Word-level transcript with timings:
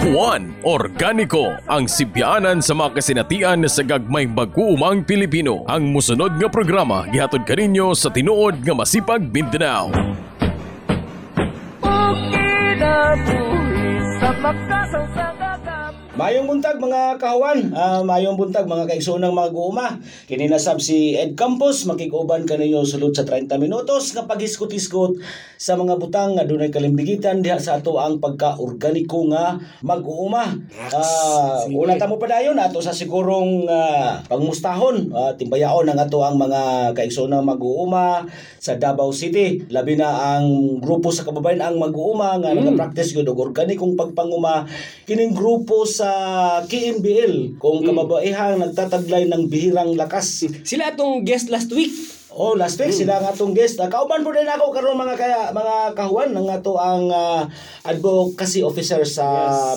Juan 0.00 0.56
Organiko 0.64 1.52
ang 1.68 1.84
sibyanan 1.84 2.64
sa 2.64 2.72
mga 2.72 2.96
kasinatian 2.96 3.68
sa 3.68 3.84
gagmay 3.84 4.24
mag-uumang 4.24 5.04
Pilipino. 5.04 5.68
Ang 5.68 5.92
musunod 5.92 6.40
nga 6.40 6.48
programa 6.48 7.04
gihatod 7.12 7.44
kaninyo 7.44 7.92
sa 7.92 8.08
tinuod 8.08 8.64
nga 8.64 8.72
masipag 8.72 9.20
Mindanao. 9.28 9.92
Mayong 16.12 16.44
buntag 16.44 16.76
mga 16.76 17.16
kahuan, 17.16 17.72
Ah, 17.72 18.04
mayong 18.04 18.36
buntag 18.36 18.68
mga 18.68 18.84
kaigsoonang 18.84 19.32
mga 19.32 19.48
guuma. 19.48 19.96
Kini 20.28 20.44
nasab 20.44 20.76
si 20.76 21.16
Ed 21.16 21.32
Campos 21.40 21.88
makikuban 21.88 22.44
kaninyo 22.44 22.84
sulod 22.84 23.16
sa 23.16 23.24
30 23.24 23.56
minutos 23.56 24.12
nga 24.12 24.28
paghiskot-hiskot 24.28 25.16
sa 25.56 25.72
mga 25.72 25.96
butang 25.96 26.36
nga 26.36 26.44
dunay 26.44 26.68
kalimbigitan 26.68 27.40
diha 27.40 27.56
sa 27.56 27.80
ato 27.80 27.96
ang 27.96 28.20
pagka-organiko 28.20 29.32
nga 29.32 29.56
mag-uuma. 29.80 30.52
Ah, 30.92 31.64
una 31.72 31.96
ta 31.96 32.04
mo 32.04 32.20
padayon 32.20 32.60
ato 32.60 32.84
sa 32.84 32.92
sigurong 32.92 33.64
ah, 33.72 34.20
pangmustahon, 34.28 35.08
ah, 35.16 35.32
timbayaon 35.32 35.88
ang 35.88 35.96
ato 35.96 36.20
ang 36.20 36.36
mga 36.36 36.92
kaigsoonang 36.92 37.40
mag-uuma 37.40 38.28
sa 38.60 38.76
Davao 38.76 39.16
City. 39.16 39.64
Labi 39.72 39.96
na 39.96 40.36
ang 40.36 40.76
grupo 40.76 41.08
sa 41.08 41.24
kababayan 41.24 41.64
ang 41.64 41.80
mag-uuma 41.80 42.36
nga 42.36 42.52
nagapractice 42.52 43.16
gyud 43.16 43.32
og 43.32 43.48
organikong 43.48 43.96
pagpanguma 43.96 44.68
kining 45.08 45.32
grupo 45.32 45.88
sa 45.88 46.01
KMBL 46.66 47.58
kung 47.58 47.82
kababaihang 47.86 48.62
nagtataglay 48.62 49.26
ng 49.30 49.46
bihirang 49.46 49.94
lakas. 49.94 50.46
Sila 50.62 50.94
atong 50.94 51.22
guest 51.26 51.50
last 51.50 51.70
week. 51.70 52.21
Oh, 52.32 52.56
last 52.56 52.80
week 52.80 52.96
sila 52.96 53.20
ang 53.20 53.28
atong 53.28 53.52
guest. 53.52 53.76
Uh, 53.76 53.92
kauban 53.92 54.24
po 54.24 54.32
din 54.32 54.48
ako 54.48 54.72
karon 54.72 54.96
mga 54.96 55.20
kaya 55.20 55.40
mga 55.52 55.92
kahuan 55.92 56.32
ng 56.32 56.48
ato 56.48 56.80
ang 56.80 57.12
ah, 57.12 57.44
advocacy 57.84 58.64
officer 58.64 59.04
sa 59.04 59.26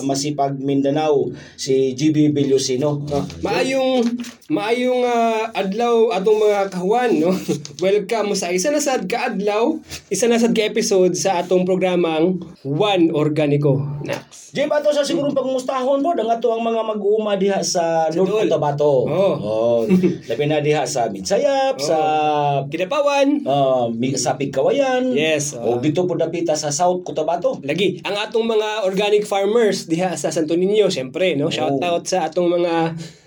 Masipag 0.00 0.56
Mindanao 0.56 1.28
si 1.60 1.92
GB 1.92 2.32
Bilyosino. 2.32 3.04
Maayong 3.44 4.08
maayong 4.48 5.04
ah, 5.04 5.52
adlaw 5.52 6.16
atong 6.16 6.38
mga 6.40 6.60
kahuan 6.72 7.12
no. 7.20 7.36
Welcome 7.84 8.32
sa 8.32 8.48
isa 8.48 8.72
na 8.72 8.80
sad 8.80 9.04
ka 9.04 9.36
adlaw, 9.36 9.76
isa 10.08 10.24
na 10.24 10.40
sad 10.40 10.56
ka 10.56 10.64
episode 10.64 11.12
sa 11.12 11.44
atong 11.44 11.68
programang 11.68 12.40
One 12.64 13.12
Organico. 13.12 14.00
Nax. 14.00 14.56
Jay 14.56 14.64
ato 14.64 14.88
sa 14.88 15.04
sigurong 15.04 15.36
pagmustahon 15.36 16.00
po 16.00 16.16
ang 16.16 16.32
ato 16.32 16.48
ang 16.56 16.64
mga 16.64 16.80
mag-uuma 16.80 17.36
diha 17.36 17.60
sa 17.60 18.08
North. 18.08 18.48
Cotabato. 18.48 19.04
Oh. 19.04 19.34
Oh, 19.36 19.80
labi 20.24 20.44
na 20.48 20.64
diha 20.64 20.88
sa 20.88 21.12
Midsayap, 21.12 21.76
sa 21.88 21.98
Kinapawan. 22.70 23.46
uh, 23.46 23.86
sa 24.16 24.34
Pigkawayan. 24.36 25.12
Yes, 25.12 25.54
O 25.56 25.78
dito 25.78 26.04
po 26.04 26.18
dapita 26.18 26.56
sa 26.56 26.72
South 26.74 27.04
Cotabato. 27.06 27.60
Lagi, 27.62 28.00
ang 28.02 28.16
atong 28.16 28.46
mga 28.46 28.88
organic 28.88 29.24
farmers 29.24 29.86
diha 29.86 30.16
sa 30.16 30.32
Santo 30.32 30.56
Niño, 30.56 30.88
syempre, 30.88 31.36
no? 31.36 31.52
Shout 31.52 31.80
out 31.82 32.04
sa 32.08 32.26
atong 32.28 32.48
mga 32.48 32.74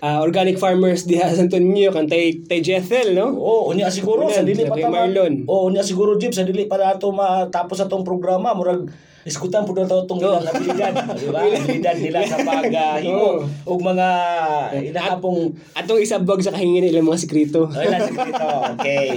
ah, 0.02 0.18
organic 0.20 0.56
farmers 0.56 1.06
diha 1.06 1.30
sa 1.30 1.38
Santo 1.40 1.56
Niño, 1.56 1.94
kan 1.94 2.06
tay 2.10 2.42
tay 2.44 2.60
Jethel, 2.60 3.14
no? 3.14 3.32
Oo, 3.36 3.70
unya 3.72 3.88
siguro 3.88 4.26
sa 4.28 4.42
dili 4.44 4.66
pa. 4.66 4.76
Marlon. 4.76 5.46
Oo, 5.46 5.70
unya 5.70 5.86
siguro 5.86 6.18
Jib 6.18 6.34
sa 6.34 6.42
dili 6.42 6.66
pa 6.66 6.76
nato 6.80 7.14
matapos 7.14 7.78
atong 7.80 8.02
programa 8.02 8.52
murag 8.56 8.90
iskutan 9.24 9.64
po 9.64 9.72
daw 9.76 10.04
itong 10.04 10.20
ilang 10.20 10.44
abilidad. 10.44 10.92
Di 11.16 11.28
ba? 11.28 11.40
Abilidad 11.60 11.96
nila 12.00 12.24
sa 12.24 12.40
paghimo 12.40 13.44
o 13.66 13.70
mga 13.76 14.08
inahapong 14.92 15.52
Atong 15.76 16.00
isabog 16.00 16.40
sa 16.40 16.52
kahingin 16.52 16.88
ilang 16.88 17.08
mga 17.08 17.20
sekreto. 17.24 17.68
ay, 17.72 17.88
nasa 17.88 18.12
dito. 18.12 18.48
Okay. 18.76 19.08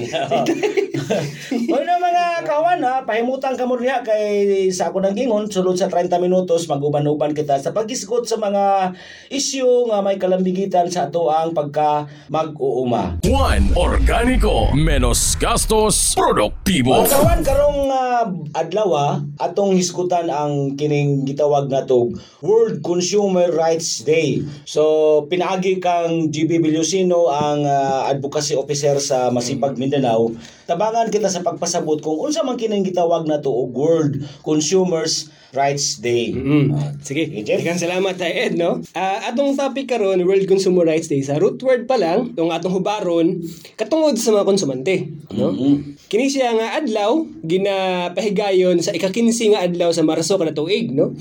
o 1.73 1.75
na 1.83 1.95
mga 1.99 2.25
kawan 2.47 2.79
ha, 2.83 3.03
pahimutan 3.03 3.55
ka 3.55 3.63
mo 3.67 3.75
niya 3.79 4.03
kay 4.03 4.67
sa 4.71 4.91
ako 4.91 5.03
ng 5.03 5.15
gingon, 5.15 5.45
sulod 5.47 5.75
sa 5.75 5.87
30 5.87 6.19
minutos, 6.19 6.67
mag-uban-uban 6.67 7.35
kita 7.35 7.59
sa 7.59 7.71
pag-isgot 7.71 8.27
sa 8.27 8.39
mga 8.39 8.95
isyu 9.31 9.87
nga 9.91 10.03
may 10.03 10.19
kalambigitan 10.19 10.87
sa 10.91 11.07
ato 11.07 11.31
ang 11.31 11.55
pagka 11.55 12.07
mag-uuma. 12.27 13.19
Juan 13.23 13.71
Organico. 13.75 14.71
Menos 14.75 15.35
gastos, 15.39 16.15
produktibo. 16.15 17.03
Mga 17.03 17.11
kawan 17.11 17.41
karong 17.43 17.81
ah, 17.91 18.25
adlaw 18.57 18.93
atong 19.39 19.75
hisgutan 19.93 20.25
ang 20.33 20.73
kining 20.73 21.21
gitawag 21.21 21.69
nato 21.69 22.09
World 22.41 22.81
Consumer 22.81 23.53
Rights 23.53 24.01
Day. 24.01 24.41
So 24.65 24.81
pinaagi 25.29 25.77
kang 25.77 26.33
GB 26.33 26.65
Bilusino 26.65 27.29
ang 27.29 27.61
ah, 27.61 28.09
advocacy 28.09 28.57
officer 28.57 28.97
sa 28.97 29.29
Masipag 29.29 29.77
Mindanao. 29.77 30.33
Tabangan 30.65 31.13
kita 31.13 31.29
sa 31.29 31.45
pagpasabot 31.45 32.01
kung 32.01 32.17
unsa 32.25 32.41
man 32.41 32.57
kining 32.57 32.81
gitawag 32.81 33.29
nato 33.29 33.53
og 33.53 33.69
World 33.77 34.25
Consumers 34.41 35.29
Rights 35.53 36.01
Day. 36.01 36.33
Mm. 36.33 36.73
Ah, 36.73 36.91
Sige. 36.99 37.29
Ikan 37.29 37.77
salamat 37.77 38.17
tay 38.17 38.49
Ed, 38.49 38.57
no? 38.57 38.81
Ah, 38.97 39.29
atong 39.29 39.53
topic 39.53 39.85
karon 39.85 40.17
World 40.25 40.49
Consumer 40.49 40.83
Rights 40.83 41.07
Day 41.07 41.21
sa 41.21 41.37
root 41.37 41.61
word 41.61 41.85
pa 41.85 41.95
lang, 42.01 42.33
tong 42.33 42.49
atong 42.49 42.73
hubaron 42.73 43.37
katungod 43.77 44.17
sa 44.17 44.33
mga 44.33 44.49
konsumante, 44.49 45.13
no? 45.31 45.53
Mhm. 45.53 46.01
Kini 46.09 46.25
siya 46.29 46.57
nga 46.57 46.81
adlaw 46.81 47.21
ginapahigayon 47.45 48.81
sa 48.81 48.93
ika-15 48.93 49.53
nga 49.53 49.63
adlaw 49.65 49.89
sa 49.93 50.01
Marso 50.01 50.41
kada 50.41 50.53
tuig, 50.53 50.89
no? 50.89 51.13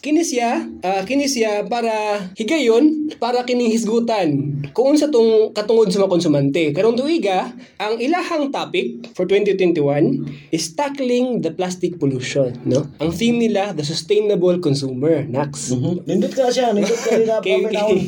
Kini 0.00 0.24
siya, 0.24 0.64
ah, 0.80 1.04
kini 1.04 1.28
siya 1.28 1.68
para 1.68 2.24
higayon 2.32 3.12
para 3.20 3.44
kining 3.44 3.68
hisgutan 3.68 4.56
kung 4.72 4.96
unsa 4.96 5.12
tong 5.12 5.52
katungod 5.52 5.92
sa 5.92 6.00
mga 6.00 6.12
konsumante. 6.16 6.72
Karong 6.72 6.96
tuiga, 6.96 7.52
ang 7.76 8.00
ilahang 8.00 8.48
topic 8.48 9.12
for 9.12 9.28
2021 9.28 10.24
is 10.56 10.72
tackling 10.72 11.44
the 11.44 11.52
plastic 11.52 12.00
pollution, 12.00 12.48
no? 12.64 12.88
Ang 12.96 13.12
theme 13.12 13.44
nila, 13.44 13.76
the 13.76 13.84
sustainable 13.84 14.56
consumer, 14.64 15.20
Nax. 15.28 15.76
Mhm. 15.76 16.08
Nindot 16.08 16.32
ka 16.32 16.48
siya, 16.48 16.72
nindot 16.72 16.96
ka 16.96 17.20
rin 17.20 17.28
na 17.28 17.36
Kay, 17.44 17.60
paminaon. 17.60 17.98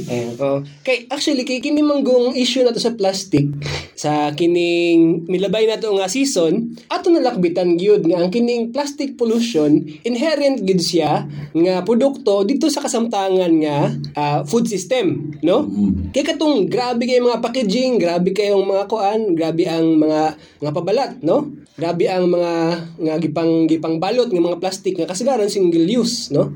oh. 0.40 0.58
kay 0.88 1.04
actually 1.12 1.44
kay 1.44 1.60
kini 1.60 1.84
manggong 1.84 2.32
issue 2.32 2.64
nato 2.64 2.80
sa 2.80 2.96
plastic 2.96 3.44
sa 3.92 4.32
kining 4.32 5.28
milabay 5.28 5.68
nato 5.68 5.92
nga 5.92 6.08
season 6.08 6.72
ato 6.88 7.12
nalakbitan 7.12 7.76
gyud 7.76 8.08
nga 8.08 8.24
ang 8.24 8.32
kining 8.32 8.72
plastic 8.72 9.20
pollution 9.20 9.84
inherent 10.08 10.64
gid 10.64 10.80
siya 10.80 11.28
nga 11.52 11.81
produkto 11.84 12.42
dito 12.42 12.66
sa 12.70 12.82
kasamtangan 12.82 13.52
nga 13.62 13.78
ah, 14.18 14.40
food 14.42 14.66
system 14.66 15.34
no? 15.42 15.66
Kay 16.14 16.24
katong 16.24 16.70
grabe 16.70 17.04
kay 17.04 17.18
mga 17.18 17.42
packaging 17.42 17.98
grabe 18.00 18.30
kayong 18.32 18.64
mga 18.64 18.84
kuan 18.88 19.34
grabe 19.34 19.66
ang 19.66 19.98
mga 19.98 20.38
mga 20.62 20.72
pabalat 20.72 21.12
no? 21.20 21.50
Grabe 21.72 22.04
ang 22.06 22.28
mga 22.28 22.52
nga 23.00 23.14
gipang 23.16 23.64
gipang 23.64 23.96
balot 23.96 24.28
nga 24.28 24.42
mga 24.42 24.60
plastic 24.60 24.94
nga 24.96 25.08
kasagaran 25.08 25.48
single 25.48 25.88
use 25.88 26.30
no? 26.30 26.52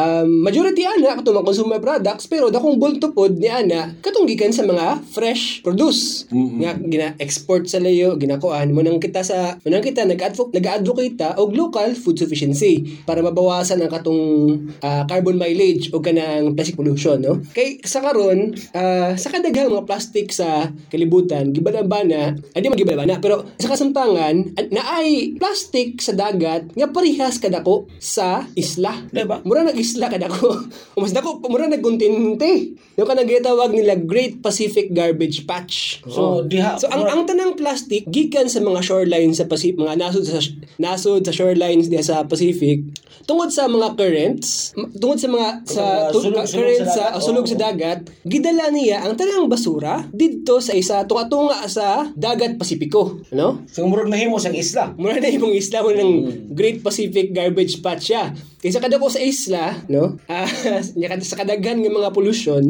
Um, 0.00 0.46
majority 0.46 0.86
ana 0.86 1.18
katong 1.18 1.42
mga 1.42 1.48
consumer 1.50 1.80
products 1.82 2.24
pero 2.24 2.48
dakong 2.48 2.80
bulto 2.80 3.12
pod 3.12 3.36
ni 3.36 3.50
ana 3.52 3.92
katong 4.00 4.24
gikan 4.24 4.54
sa 4.54 4.64
mga 4.64 5.02
fresh 5.12 5.60
produce. 5.60 6.24
Nga 6.32 6.80
gina-export 6.86 7.68
sa 7.68 7.82
layo 7.82 8.16
ginakuan 8.16 8.72
mo 8.72 8.80
nang 8.80 9.02
kita 9.02 9.20
sa 9.20 9.60
mo 9.60 9.68
nang 9.68 9.84
kita 9.84 10.08
nag-advocate 10.08 10.56
nag-advocate 10.56 11.20
og 11.36 11.52
local 11.52 11.92
food 11.98 12.16
sufficiency 12.16 13.02
para 13.04 13.20
mabawasan 13.20 13.82
ang 13.82 13.92
katong 13.92 14.22
ah, 14.78 15.04
carbon 15.04 15.34
mileage 15.34 15.90
o 15.90 15.98
kanang 15.98 16.52
plastic 16.52 16.74
pollution 16.74 17.18
no 17.18 17.38
kay 17.50 17.78
sa 17.80 17.98
karon 17.98 18.50
ah, 18.72 19.12
sa 19.12 19.28
kadaghang 19.28 19.68
mga 19.68 19.84
plastic 19.84 20.30
sa 20.30 20.48
kalibutan 20.88 21.50
gibana-bana 21.50 22.34
ay 22.50 22.58
di 22.58 22.68
magibana 22.68 23.18
pero 23.18 23.46
sa 23.56 23.68
kasamtangan 23.68 24.34
an- 24.52 24.70
naay 24.70 25.34
plastic 25.34 25.98
sa 25.98 26.12
dagat 26.12 26.70
nga 26.70 26.86
parehas 26.86 27.36
kadako 27.36 27.86
sa 27.96 28.46
isla 28.54 28.92
Diba? 29.10 29.42
mura 29.42 29.62
nag-isla 29.62 30.06
ka 30.06 30.16
dako. 30.16 30.50
O 30.94 31.00
mas 31.00 31.10
dako, 31.10 31.42
mura 31.44 31.66
nagkontinente. 31.66 32.74
Yung 32.94 33.04
ka 33.04 33.14
nagitawag 33.14 33.70
nila 33.70 33.96
Great 33.96 34.38
Pacific 34.38 34.90
Garbage 34.90 35.44
Patch. 35.44 36.00
So, 36.04 36.42
diha- 36.42 36.76
So, 36.76 36.86
ang, 36.86 37.04
ang 37.04 37.22
tanang 37.24 37.54
plastic, 37.54 38.06
gikan 38.06 38.46
sa 38.46 38.58
mga 38.58 38.80
shorelines 38.80 39.38
sa 39.38 39.46
Pacific, 39.46 39.76
mga 39.76 39.96
nasod 39.96 40.22
sa, 40.22 40.38
nasod 40.76 41.22
sa 41.22 41.32
shorelines 41.32 41.86
diya 41.86 42.02
sa 42.02 42.16
Pacific, 42.22 42.84
tungod 43.24 43.48
sa 43.48 43.66
mga 43.66 43.94
currents, 43.94 44.59
m- 44.72 44.92
tungod 44.92 45.16
sa 45.16 45.28
mga 45.28 45.48
sa 45.64 45.82
Mga 45.82 46.10
tu- 46.10 46.20
sulog- 46.20 46.46
currents 46.46 46.90
sa 46.90 47.04
sa, 47.08 47.18
sulog 47.18 47.44
sa 47.44 47.56
dagat, 47.58 47.98
gidala 48.22 48.68
niya 48.68 49.02
ang 49.02 49.14
tanang 49.14 49.46
basura 49.46 50.04
didto 50.10 50.58
sa 50.58 50.72
isa 50.72 51.02
tunga-tunga 51.02 51.64
sa 51.66 51.86
dagat 52.12 52.54
Pasipiko, 52.54 53.20
no? 53.30 53.64
So 53.66 53.84
murag 53.84 54.08
nahimo 54.08 54.36
sa 54.36 54.50
isla. 54.50 54.92
Mura 54.94 55.16
na 55.16 55.28
yung 55.28 55.50
isla 55.50 55.80
mo 55.80 55.90
ng 55.90 56.12
Great 56.50 56.80
Pacific 56.80 57.30
Garbage 57.30 57.78
Patch 57.78 58.04
siya. 58.06 58.32
Kaysa 58.60 58.76
kada 58.76 59.00
ko 59.00 59.08
sa 59.08 59.24
isla, 59.24 59.72
no? 59.88 60.20
Kada 61.00 61.24
sa 61.24 61.40
kadaghan 61.40 61.80
ng 61.80 61.96
mga 61.96 62.12
pollution, 62.12 62.60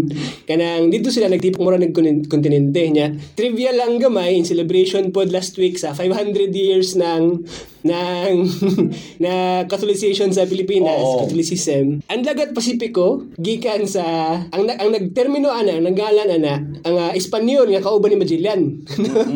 kanang 0.46 0.86
dito 0.86 1.10
sila 1.10 1.26
nagtipok 1.26 1.58
mura 1.58 1.82
nagkontinente 1.82 2.82
niya. 2.86 3.10
Trivia 3.34 3.74
lang 3.74 3.98
gamay 3.98 4.38
in 4.38 4.46
celebration 4.46 5.10
pod 5.10 5.34
last 5.34 5.58
week 5.58 5.82
sa 5.82 5.90
500 5.90 6.54
years 6.54 6.94
ng 6.94 7.42
ng 7.80 8.32
na 9.24 9.64
Catholicization 9.66 10.30
sa 10.30 10.46
Pilipinas, 10.46 11.00
Oo. 11.00 11.26
Catholicism. 11.26 12.04
Ang 12.06 12.22
dagat 12.22 12.54
Pasipiko 12.54 13.26
gikan 13.40 13.88
sa 13.90 14.36
ang 14.46 14.62
nag- 14.68 14.78
ang 14.78 14.94
nagtermino 14.94 15.50
ana, 15.50 15.80
ang 15.80 15.90
nanggalan 15.90 16.28
ana, 16.28 16.54
ang 16.86 16.96
uh, 16.96 17.10
Espanyol 17.16 17.66
nga 17.72 17.82
kauban 17.82 18.14
ni 18.14 18.18
Magellan. 18.20 18.84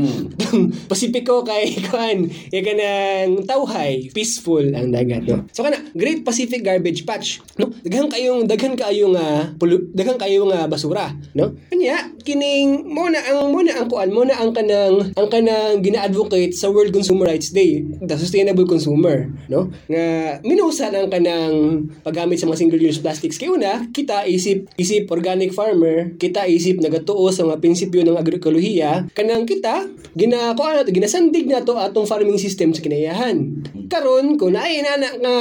Pasipiko 0.93 1.43
kay 1.43 1.83
kan, 1.83 2.31
kay 2.53 2.63
kanang 2.63 3.43
tawhay, 3.43 4.13
peaceful 4.15 4.63
ang 4.71 4.95
dagat 4.95 5.27
no. 5.27 5.49
So 5.51 5.67
kana 5.67 5.83
Great 5.97 6.23
Pacific 6.23 6.44
specific 6.45 6.61
garbage 6.61 7.09
patch, 7.09 7.41
no? 7.57 7.73
Daghan 7.81 8.13
kayong 8.13 8.45
daghan 8.45 8.77
kayong 8.77 9.17
uh, 9.17 9.57
pulu, 9.57 9.89
daghan 9.97 10.21
kayong 10.21 10.53
uh, 10.53 10.69
basura, 10.69 11.09
no? 11.33 11.57
Kanya 11.73 12.13
kining 12.21 12.85
mo 12.85 13.09
na 13.09 13.25
ang 13.25 13.49
mo 13.49 13.65
na 13.65 13.81
ang 13.81 13.89
kuan 13.89 14.13
mo 14.13 14.29
na 14.29 14.37
ang 14.37 14.53
kanang 14.53 15.09
ang 15.17 15.29
kanang 15.33 15.81
gina-advocate 15.81 16.53
sa 16.53 16.69
World 16.69 16.93
Consumer 16.93 17.33
Rights 17.33 17.49
Day, 17.57 17.81
the 17.81 18.21
sustainable 18.21 18.69
consumer, 18.69 19.33
no? 19.49 19.73
Nga 19.89 20.05
minusan 20.45 20.93
ang 20.93 21.09
kanang 21.09 21.89
paggamit 22.05 22.37
sa 22.37 22.45
mga 22.45 22.61
single-use 22.61 23.01
plastics 23.01 23.41
kay 23.41 23.49
una 23.49 23.89
kita 23.89 24.29
isip 24.29 24.69
isip 24.77 25.09
organic 25.09 25.57
farmer, 25.57 26.13
kita 26.21 26.45
isip 26.45 26.85
nagatuo 26.85 27.33
sa 27.33 27.49
mga 27.49 27.65
prinsipyo 27.65 28.05
ng 28.05 28.21
agrokolohiya, 28.21 29.09
kanang 29.17 29.49
kita 29.49 29.89
gina 30.13 30.53
kuan 30.53 30.77
nato 30.77 30.93
ginasandig 30.93 31.49
nato 31.49 31.81
atong 31.81 32.05
farming 32.05 32.37
system 32.37 32.77
sa 32.77 32.85
kinayahan. 32.85 33.65
Karon 33.89 34.37
kung 34.37 34.53
naay 34.53 34.85
nana 34.85 35.09
nga 35.17 35.37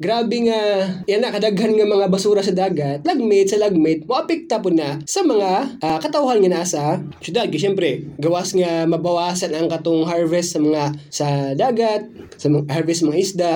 grabe 0.00 0.39
nga 0.46 0.60
yan 1.04 1.20
na 1.20 1.34
kadaghan 1.34 1.76
nga 1.76 1.86
mga 1.88 2.06
basura 2.08 2.40
sa 2.40 2.54
dagat, 2.54 3.04
lagmit 3.04 3.50
sa 3.50 3.60
lagmit, 3.60 4.06
moapekta 4.06 4.62
po 4.62 4.72
na 4.72 5.00
sa 5.04 5.20
mga 5.20 5.80
uh, 5.80 5.98
katawhan 5.98 6.40
nga 6.44 6.60
nasa 6.60 7.02
syudad. 7.20 7.48
Kaya 7.50 7.70
syempre, 7.70 8.08
gawas 8.16 8.54
nga 8.56 8.84
mabawasan 8.88 9.52
ang 9.52 9.66
katong 9.68 10.06
harvest 10.08 10.56
sa 10.56 10.60
mga 10.62 10.82
sa 11.10 11.26
dagat, 11.52 12.08
sa 12.40 12.46
mga 12.48 12.68
harvest 12.70 13.04
mga 13.04 13.20
isda, 13.20 13.52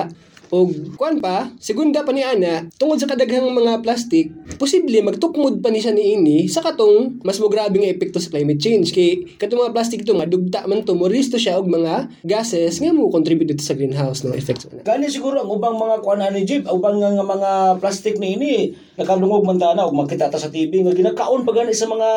o 0.55 0.71
kuan 0.95 1.19
pa, 1.19 1.51
segunda 1.59 2.07
pa 2.07 2.15
ni 2.15 2.23
ana, 2.23 2.63
tungod 2.79 2.95
sa 2.95 3.11
kadaghang 3.11 3.51
mga 3.51 3.83
plastic, 3.83 4.31
posible 4.55 4.95
magtukmod 5.03 5.59
pa 5.59 5.67
ni 5.67 5.83
siya 5.83 5.91
niini 5.91 6.47
sa 6.47 6.63
katong 6.63 7.19
mas 7.27 7.35
mo 7.43 7.51
grabe 7.51 7.75
nga 7.75 7.91
epekto 7.91 8.23
sa 8.23 8.31
climate 8.31 8.61
change. 8.63 8.95
Kay 8.95 9.35
katong 9.35 9.67
mga 9.67 9.75
plastic 9.75 10.07
ito 10.07 10.15
nga 10.15 10.29
dugta 10.29 10.63
man 10.63 10.87
to 10.87 10.95
mo 10.95 11.11
risto 11.11 11.35
siya 11.35 11.59
og 11.59 11.67
mga 11.67 12.23
gases 12.23 12.79
nga 12.79 12.95
mo 12.95 13.11
contribute 13.11 13.51
sa 13.59 13.75
greenhouse 13.75 14.23
no 14.23 14.31
effects. 14.31 14.71
Gani 14.87 15.11
siguro 15.11 15.43
ang 15.43 15.51
ubang 15.51 15.75
mga 15.75 15.99
kuan 15.99 16.23
ani 16.23 16.47
jeep, 16.47 16.63
ubang 16.71 17.03
nga, 17.03 17.11
mga 17.19 17.51
plastic 17.83 18.15
ni 18.15 18.39
ini 18.39 18.55
nakalungog 18.95 19.43
man 19.43 19.59
tana 19.59 19.83
og 19.83 19.91
makita 19.91 20.31
ta 20.31 20.39
sa 20.39 20.47
TV 20.47 20.79
nga 20.79 20.95
ginakaon 20.95 21.43
pa 21.43 21.51
gani 21.51 21.75
sa 21.75 21.83
mga 21.83 22.09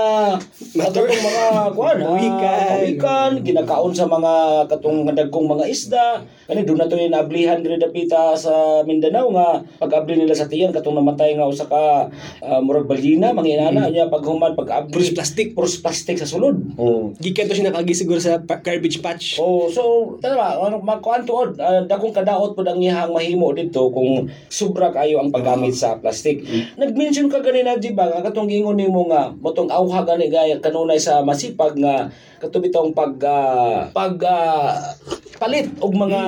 katong 0.78 1.10
mga 1.10 1.44
kuan, 1.74 1.98
Buhikan. 2.06 2.78
buhikan, 2.78 3.30
ginakaon 3.42 3.90
sa 3.90 4.06
mga 4.06 4.64
katong 4.70 5.10
dagkong 5.10 5.50
mga 5.50 5.64
isda. 5.66 6.22
Kani 6.46 6.62
doon 6.62 6.78
na 6.78 6.86
to 6.86 6.94
yung 6.94 7.10
nablihan 7.10 7.58
diri 7.60 7.82
dapita 7.82 8.38
sa 8.38 8.80
Mindanao 8.86 9.26
nga 9.34 9.48
pag-abli 9.82 10.22
nila 10.22 10.38
sa 10.38 10.46
tiyan 10.46 10.70
katong 10.70 11.02
namatay 11.02 11.34
nga 11.34 11.50
usa 11.50 11.66
ka 11.66 12.06
uh, 12.46 12.60
murag 12.62 12.86
balina 12.86 13.34
manginana 13.34 13.90
mm. 13.90 13.92
niya 13.92 14.04
paghuman 14.06 14.54
pag-abli 14.54 14.94
Puros 14.94 15.12
plastic. 15.12 15.52
puros 15.58 15.76
plastic 15.82 16.16
sa 16.16 16.30
sulod. 16.30 16.56
Oh. 16.78 17.10
Gikan 17.18 17.50
to 17.50 17.58
siya 17.58 17.74
nakagi 17.74 17.92
siguro 17.92 18.22
sa 18.22 18.38
garbage 18.38 19.02
patch. 19.02 19.42
Oh, 19.42 19.66
so 19.66 20.14
tama, 20.22 20.56
ano 20.62 20.78
magkuan 20.78 21.26
tuod, 21.26 21.58
uh, 21.58 21.82
dagkong 21.90 22.14
kadaot 22.14 22.54
pod 22.54 22.70
ang 22.70 22.78
iyang 22.78 23.10
mahimo 23.10 23.50
dito 23.50 23.90
kung 23.90 24.30
sobra 24.46 24.94
kayo 24.94 25.18
ang 25.18 25.34
paggamit 25.34 25.74
sa 25.74 25.98
plastic. 25.98 26.46
Nag-mention 26.76 27.30
ka 27.30 27.40
ganina 27.40 27.78
di 27.78 27.94
ba 27.94 28.04
nga 28.04 28.20
katong 28.20 28.44
gingon 28.44 28.76
nimo 28.76 29.08
nga 29.08 29.32
motong 29.32 29.70
awha 29.70 30.04
gani 30.04 30.28
gaya 30.28 30.58
kanunay 30.58 30.98
sa 30.98 31.22
masipag 31.22 31.78
nga 31.78 32.10
katubitong 32.36 32.92
pag 32.92 33.14
ah, 33.24 33.88
pag 33.90 34.14
ah, 34.22 34.76
palit 35.38 35.70
og 35.78 35.94
mga 35.94 36.22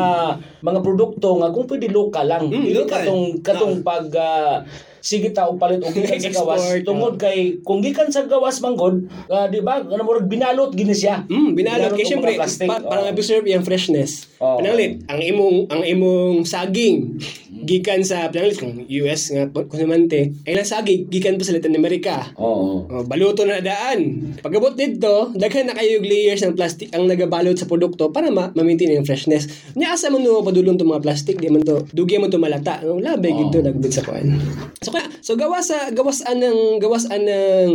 mga 0.62 0.80
produkto 0.80 1.34
nga 1.36 1.50
kung 1.50 1.66
pwede 1.66 1.90
lokal 1.90 2.26
lang. 2.26 2.46
Mm, 2.46 2.62
Dili 2.62 2.74
local. 2.78 2.90
katong 2.94 3.24
katong 3.42 3.76
pag 3.82 4.06
ah, 4.14 4.62
sige 5.00 5.32
ta 5.32 5.48
og 5.48 5.56
palit 5.56 5.80
og 5.80 5.90
gikan 5.90 6.20
sa 6.20 6.28
gawas 6.30 6.60
tungod 6.84 7.16
kay 7.16 7.56
kung 7.64 7.80
gikan 7.80 8.12
sa 8.12 8.28
gawas 8.28 8.60
manggod 8.60 9.00
ah, 9.26 9.48
di 9.48 9.64
ba 9.64 9.80
ano 9.80 10.04
murag 10.04 10.28
binalot 10.28 10.70
gini 10.70 10.92
siya 10.92 11.24
Mm, 11.24 11.56
binalot 11.56 11.96
kay 11.96 12.04
syempre 12.04 12.36
pa, 12.36 12.44
para 12.84 13.00
Oo. 13.00 13.06
ma-preserve 13.08 13.48
yung 13.48 13.64
freshness. 13.64 14.28
Oo. 14.38 14.60
Panalit, 14.60 15.00
ang 15.08 15.16
imong 15.18 15.72
ang 15.72 15.82
imong 15.82 16.44
saging 16.44 17.16
gikan 17.64 18.00
sa 18.02 18.28
panalit 18.32 18.60
kung 18.60 18.84
US 18.88 19.32
nga 19.32 19.48
konsumante, 19.50 20.32
ay 20.44 20.52
lang 20.56 20.68
saging 20.68 21.08
gikan 21.08 21.36
pa 21.36 21.44
sa 21.44 21.54
Latin 21.56 21.76
America. 21.76 22.32
Oo. 22.36 22.88
Oh, 22.88 23.02
baluto 23.06 23.44
na 23.44 23.62
daan. 23.62 24.32
Pagabot 24.40 24.74
dito, 24.74 25.32
daghan 25.36 25.68
na 25.70 25.76
kayo 25.76 26.00
layers 26.00 26.42
ng 26.44 26.56
plastic 26.56 26.92
ang 26.92 27.06
nagabalot 27.06 27.56
sa 27.56 27.68
produkto 27.68 28.10
para 28.10 28.28
ma- 28.28 28.52
ma-maintain 28.52 28.92
yung 28.92 29.06
freshness. 29.06 29.48
Nya 29.76 29.94
asa 29.94 30.08
man 30.08 30.24
no 30.24 30.42
padulong 30.42 30.76
to 30.80 30.86
mga 30.86 31.04
plastic, 31.04 31.38
di 31.38 31.48
man 31.52 31.64
to 31.64 31.84
dugi 31.92 32.20
man 32.20 32.32
to 32.32 32.40
malata. 32.40 32.82
Ang 32.82 33.04
labi 33.04 33.32
gid 33.32 33.48
to 33.52 33.60
nagbit 33.60 33.92
sa 33.92 34.02
kuan. 34.04 34.36
So 34.80 34.92
kaya 34.92 35.06
so 35.20 35.36
gawas 35.36 35.68
sa 35.70 35.92
gawasan 35.92 36.40
ng 36.40 36.58
gawasan 36.80 37.22
ng 37.24 37.68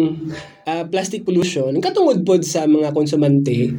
ah, 0.65 0.83
plastic 0.89 1.23
pollution, 1.23 1.77
katungod 1.79 2.25
pod 2.25 2.41
sa 2.41 2.65
mga 2.65 2.91
konsumante. 2.91 3.71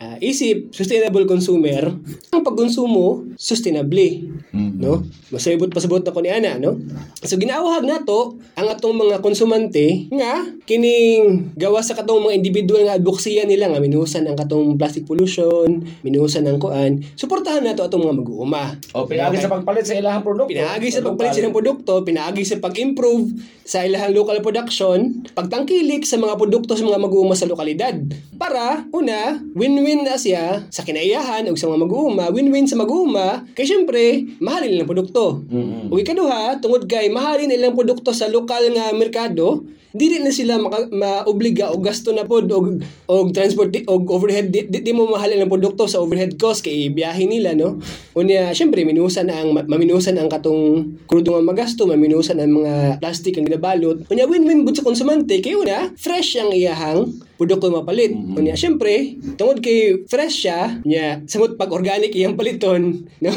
ah, 0.00 0.16
isip 0.16 0.72
sustainable 0.72 1.28
consumer 1.28 1.92
ang 2.32 2.40
pagkonsumo 2.40 3.36
sustainably 3.36 4.32
no 4.56 5.04
masayabot 5.28 5.68
pasabot 5.68 6.00
na 6.00 6.08
ko 6.08 6.24
ni 6.24 6.32
ana 6.32 6.56
no 6.56 6.80
so 7.20 7.36
ginawahag 7.36 7.84
nato 7.84 8.40
ang 8.56 8.72
atong 8.72 8.96
mga 8.96 9.20
konsumante 9.20 10.08
nga 10.08 10.40
kining 10.64 11.52
gawa 11.52 11.84
sa 11.84 11.92
katong 11.92 12.24
mga 12.24 12.36
individual 12.40 12.88
nga 12.88 12.96
advocacy 12.96 13.44
nila 13.44 13.68
nga 13.68 13.76
minusan 13.76 14.24
ang 14.24 14.40
katong 14.40 14.80
plastic 14.80 15.04
pollution 15.04 15.84
minusan 16.00 16.48
ang 16.48 16.56
kuan 16.56 17.04
suportahan 17.12 17.60
nato 17.60 17.84
atong 17.84 18.08
mga 18.08 18.16
mag-uuma 18.24 18.80
O 18.96 19.06
pinagi 19.06 19.38
sa 19.38 19.50
pagpalit 19.50 19.86
sa 19.86 19.94
ilahang 19.94 20.24
produkto. 20.26 20.50
Pinaagi 20.50 20.88
sa 20.90 21.00
pagpalit 21.00 21.32
silang 21.32 21.54
produkto, 21.54 21.92
pinaagi 22.02 22.42
sa 22.42 22.58
pag-improve 22.58 23.38
sa 23.62 23.86
ilahang 23.86 24.10
local 24.10 24.38
production, 24.42 25.22
pagtangkilik 25.30 26.02
sa 26.02 26.18
mga 26.18 26.29
produkto 26.38 26.76
sa 26.76 26.86
mga 26.86 27.00
mag-uuma 27.00 27.34
sa 27.34 27.48
lokalidad. 27.48 27.96
Para, 28.40 28.88
una, 28.96 29.36
win-win 29.52 30.00
na 30.00 30.16
siya 30.16 30.64
sa 30.72 30.80
kinaiyahan 30.80 31.44
o 31.44 31.52
sa 31.60 31.68
mga 31.68 31.84
mag-uuma, 31.84 32.32
win-win 32.32 32.64
sa 32.64 32.80
mag-uuma, 32.80 33.44
kay 33.52 33.68
syempre, 33.68 34.24
mahalin 34.40 34.72
nilang 34.72 34.88
produkto. 34.88 35.44
Mm-mm. 35.44 35.92
O 35.92 36.00
ikaduha, 36.00 36.56
tungod 36.56 36.88
kay 36.88 37.12
mahalin 37.12 37.52
nilang 37.52 37.76
produkto 37.76 38.16
sa 38.16 38.32
lokal 38.32 38.72
nga 38.72 38.96
merkado, 38.96 39.68
dili 39.90 40.22
na 40.22 40.30
sila 40.30 40.58
maka, 40.58 40.86
maobliga 40.90 41.74
o 41.74 41.82
gasto 41.82 42.14
na 42.14 42.22
pod 42.22 42.46
og 42.50 42.78
og 43.10 43.34
transport 43.34 43.74
og 43.90 44.06
overhead. 44.06 44.54
Di, 44.54 44.70
di, 44.70 44.86
di 44.86 44.92
mo 44.94 45.10
mahal 45.10 45.34
ang 45.34 45.50
produkto 45.50 45.90
sa 45.90 45.98
overhead 45.98 46.38
cost 46.38 46.62
kay 46.62 46.90
biyahe 46.94 47.26
nila 47.26 47.58
no? 47.58 47.82
Unya 48.14 48.54
syempre 48.54 48.86
minusan 48.86 49.26
ang 49.30 49.50
ma- 49.50 49.66
maminusan 49.66 50.14
ang 50.18 50.30
katong 50.30 50.94
krudo 51.10 51.34
nga 51.34 51.42
magasto 51.42 51.90
maminusan 51.90 52.38
ang 52.38 52.62
mga 52.62 53.02
plastic 53.02 53.34
ang 53.34 53.46
ginabalot. 53.50 54.06
Unya 54.06 54.30
win-win 54.30 54.62
bud 54.62 54.78
sa 54.78 54.86
konsumante. 54.86 55.42
Kay 55.42 55.58
una 55.58 55.90
fresh 55.98 56.38
ang 56.38 56.54
iyahang 56.54 57.10
produkto 57.34 57.72
mapalit 57.72 58.12
unya 58.36 58.54
syempre 58.54 59.16
tungod 59.34 59.58
kay 59.64 60.06
fresh 60.06 60.46
siya 60.46 60.80
nya 60.86 61.22
samot 61.26 61.58
pag 61.58 61.72
organic 61.72 62.14
iyang 62.14 62.38
paliton 62.38 63.04
no 63.24 63.30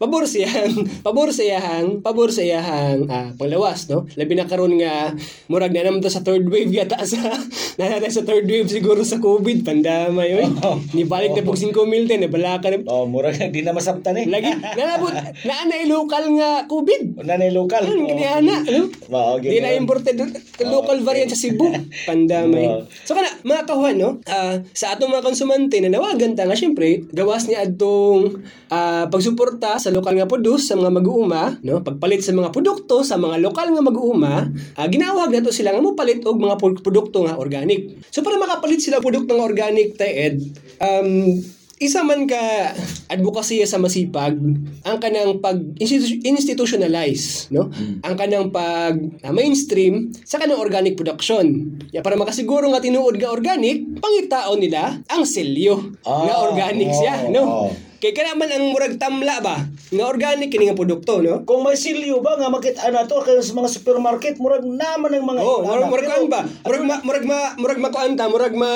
pabor 0.00 0.28
siyang 0.28 0.72
pabor 1.00 1.30
sa 1.32 1.42
iyahang 1.44 2.00
pabor 2.04 2.30
sa 2.30 2.42
iyahang 2.44 3.08
ah, 3.08 3.32
panglawas 3.36 3.88
no 3.88 4.04
labi 4.16 4.34
na 4.36 4.48
karon 4.48 4.76
nga 4.80 5.12
murag 5.48 5.72
na 5.72 5.86
naman 5.88 6.04
to 6.04 6.12
sa 6.12 6.20
third 6.24 6.44
wave 6.48 6.70
yata 6.70 7.00
sa 7.04 7.20
na 7.78 8.00
sa 8.10 8.22
third 8.22 8.44
wave 8.46 8.68
siguro 8.68 9.00
sa 9.02 9.18
COVID 9.18 9.64
pandamay 9.64 10.36
oy 10.36 10.48
Oh. 10.64 10.80
ni 10.96 11.04
balik 11.04 11.36
na 11.36 11.44
pag 11.44 11.60
5 11.60 11.74
mil 11.84 12.08
na 12.08 12.30
bala 12.30 12.56
ka 12.62 12.72
na 12.72 12.80
Oh, 12.88 13.04
murag 13.04 13.36
di 13.52 13.60
na 13.60 13.76
masabtan 13.76 14.16
eh. 14.16 14.24
lagi 14.24 14.48
nanabot 14.54 15.12
na 15.44 15.52
ana 15.66 15.76
local 15.88 16.24
nga 16.38 16.64
COVID 16.68 17.02
Nanay 17.24 17.50
lokal. 17.54 17.86
Ano 17.86 18.04
kini 18.04 18.24
ana 18.26 18.56
no 18.62 18.82
Oo, 19.14 19.40
Di 19.40 19.58
na 19.62 19.72
imported 19.74 20.16
local 20.64 20.98
variant 21.06 21.30
sa 21.32 21.38
Cebu. 21.38 21.70
Pandamay. 22.04 22.66
Oo. 22.66 22.80
So 23.06 23.14
kana 23.16 23.30
mga 23.42 23.64
kawan 23.68 23.96
no, 23.96 24.18
ah, 24.34 24.58
sa 24.74 24.98
atong 24.98 25.14
mga 25.14 25.22
konsumante 25.22 25.78
nanawagan 25.78 26.34
ta 26.34 26.42
nga 26.42 26.58
syempre 26.58 27.06
gawas 27.14 27.46
ni 27.46 27.54
adtong 27.54 28.42
ah, 28.74 29.06
pagsuporta 29.06 29.78
sa 29.78 29.94
lokal 29.94 30.18
nga 30.18 30.26
produce 30.26 30.66
sa 30.66 30.74
mga 30.74 30.90
mag-uuma, 30.90 31.62
no? 31.62 31.86
Pagpalit 31.86 32.26
sa 32.26 32.34
mga 32.34 32.50
produkto 32.50 33.06
sa 33.06 33.14
mga 33.14 33.38
lokal 33.38 33.70
nga 33.70 33.82
mag-uuma, 33.84 34.50
ah, 34.74 34.88
ginawag 34.90 35.30
nato 35.30 35.54
sila 35.54 35.70
nga 35.70 35.82
mopalit 35.82 36.26
og 36.26 36.42
mga 36.42 36.58
pro- 36.58 36.82
produkto 36.82 37.22
nga 37.22 37.38
organic. 37.38 38.02
So 38.10 38.26
para 38.26 38.34
makapalit 38.42 38.82
sila 38.82 38.98
produkto 38.98 39.38
nga 39.38 39.46
organic 39.46 39.94
tay 39.94 40.12
Ed, 40.26 40.36
um, 40.82 41.38
isa 41.84 42.00
man 42.00 42.24
ka 42.24 42.72
advokasya 43.06 43.62
sa 43.64 43.76
masipag 43.76 44.34
ang 44.80 44.96
kanang 44.96 45.36
pag 45.38 45.60
institu- 45.76 46.24
institutionalize 46.24 47.52
no? 47.52 47.68
Ang 48.00 48.14
kanang 48.16 48.48
pag 48.48 48.96
ah, 49.20 49.30
mainstream 49.30 50.08
sa 50.24 50.36
kanang 50.36 50.58
organic 50.58 50.96
production. 50.96 51.76
Ya 51.92 52.00
para 52.00 52.16
makasiguro 52.16 52.66
nga 52.66 52.80
tinuod 52.80 53.16
nga 53.16 53.28
organic 53.28 53.84
pangitaon 54.00 54.58
nila 54.58 55.04
ang 55.06 55.22
selyo 55.22 55.92
Ah, 56.02 56.24
nga 56.24 56.34
organic 56.42 56.90
siya 56.90 57.28
oo, 57.28 57.30
no? 57.30 57.42
oo. 57.44 57.68
Kay 58.04 58.12
kana 58.12 58.36
man 58.36 58.52
ang 58.52 58.68
murag 58.68 59.00
tamla 59.00 59.40
ba 59.40 59.64
nga 59.64 60.04
organic 60.04 60.52
kini 60.52 60.68
nga 60.68 60.76
produkto 60.76 61.24
no 61.24 61.40
Kung 61.48 61.64
may 61.64 61.72
silyo 61.72 62.20
ba 62.20 62.36
nga 62.36 62.52
makita 62.52 62.92
na 62.92 63.08
to 63.08 63.16
kay 63.24 63.40
sa 63.40 63.56
mga 63.56 63.72
supermarket 63.72 64.36
murag 64.36 64.60
naman 64.60 65.08
ng 65.08 65.24
mga 65.24 65.40
Oh, 65.40 65.64
murag 65.64 65.88
murag 65.88 66.08
kuan 66.12 66.28
ba? 66.28 66.40
Murag 66.44 66.84
ma, 66.84 66.96
murag 67.00 67.24
ma 67.24 67.38
murag 67.56 67.80
makuanta, 67.80 68.28
murag 68.28 68.52
ma, 68.52 68.68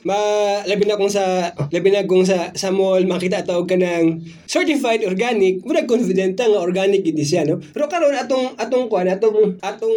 ma 0.00 0.16
labi 0.64 0.88
na 0.88 0.96
kung 0.96 1.12
sa 1.12 1.52
labi 1.68 1.92
na 1.92 2.08
kung 2.08 2.24
sa 2.24 2.56
sa 2.56 2.72
mall 2.72 3.04
makita 3.04 3.44
tawag 3.44 3.68
ka 3.68 3.76
ng 3.76 4.24
certified 4.48 5.04
organic, 5.04 5.60
murag 5.60 5.84
confident 5.84 6.40
ta 6.40 6.48
nga 6.48 6.64
organic 6.64 7.04
gid 7.04 7.20
siya 7.20 7.44
no. 7.44 7.60
Pero 7.60 7.84
karon 7.84 8.16
atong 8.16 8.56
atong 8.56 8.88
kuan 8.88 9.12
atong 9.12 9.60
atong 9.60 9.96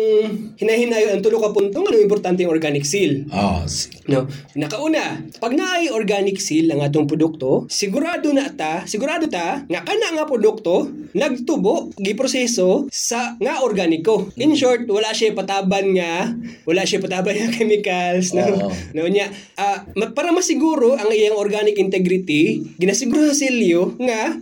hinahinayon 0.60 1.16
ang 1.16 1.22
tulo 1.24 1.40
ka 1.40 1.56
punto 1.56 1.80
nga 1.80 1.96
importante 1.96 2.44
yung 2.44 2.52
organic 2.52 2.84
seal. 2.84 3.32
Ah, 3.32 3.64
sige. 3.64 4.04
No. 4.12 4.28
Nakauna, 4.60 5.24
pag 5.40 5.56
naay 5.56 5.88
organic 5.88 6.36
seal 6.44 6.68
ang 6.68 6.84
atong 6.84 7.08
produkto, 7.08 7.64
sigurado 7.72 8.28
na 8.36 8.52
ta 8.52 8.73
ta, 8.74 8.90
sigurado 8.90 9.30
ta 9.30 9.62
nga 9.70 9.86
kana 9.86 10.18
nga 10.18 10.26
produkto 10.26 10.90
nagtubo 11.14 11.94
giproseso 11.94 12.90
sa 12.90 13.38
nga 13.38 13.62
organiko. 13.62 14.34
In 14.42 14.58
short, 14.58 14.90
wala 14.90 15.14
siya 15.14 15.38
pataban 15.38 15.94
nga, 15.94 16.34
wala 16.66 16.82
siya 16.82 16.98
pataban 16.98 17.38
nga 17.40 17.54
chemicals 17.54 18.34
no. 18.34 18.42
Oo. 18.42 18.70
No 18.98 19.06
nya, 19.06 19.30
ah, 19.56 19.86
ma- 19.94 20.10
para 20.10 20.34
masiguro 20.34 20.98
ang 20.98 21.14
iyang 21.14 21.38
organic 21.38 21.78
integrity, 21.78 22.66
ginasiguro 22.82 23.30
sa 23.30 23.38
silyo 23.38 23.94
nga 24.02 24.34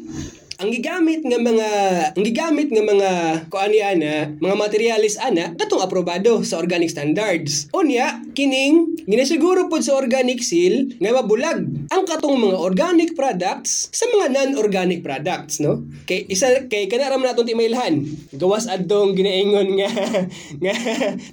ang 0.61 0.69
gigamit 0.69 1.25
nga 1.25 1.41
mga 1.41 1.69
ang 2.13 2.21
gigamit 2.23 2.69
nga 2.69 2.85
mga 2.85 3.09
kuani 3.49 3.81
ana 3.81 4.13
mga 4.37 4.55
materialis 4.55 5.17
ana 5.17 5.57
katong 5.57 5.81
aprobado 5.81 6.45
sa 6.45 6.61
organic 6.61 6.93
standards. 6.93 7.65
Unya 7.73 8.21
kining 8.37 8.93
ginasiguro 9.09 9.65
pod 9.73 9.81
sa 9.81 9.97
organic 9.97 10.45
seal 10.45 10.93
nga 11.01 11.17
mabulag 11.17 11.65
ang 11.89 12.03
katong 12.05 12.37
mga 12.37 12.57
organic 12.61 13.17
products 13.17 13.89
sa 13.89 14.05
mga 14.05 14.29
non-organic 14.29 15.01
products 15.01 15.57
no? 15.57 15.81
Kay 16.05 16.29
isa 16.29 16.69
kay 16.69 16.85
kana 16.85 17.09
ra 17.09 17.17
man 17.17 17.33
natong 17.33 17.49
timailhan 17.49 18.05
gawas 18.37 18.69
adtong 18.69 19.17
ginaingon 19.17 19.81
nga 19.81 19.89
nga 20.61 20.73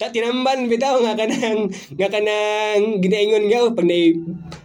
ta 0.00 0.08
tinamban 0.08 0.72
bitaw 0.72 1.04
nga 1.04 1.12
kanang 1.12 1.68
nga 1.68 2.08
kanang 2.08 3.04
ginaingon 3.04 3.44
nga 3.52 3.76
pag 3.76 3.88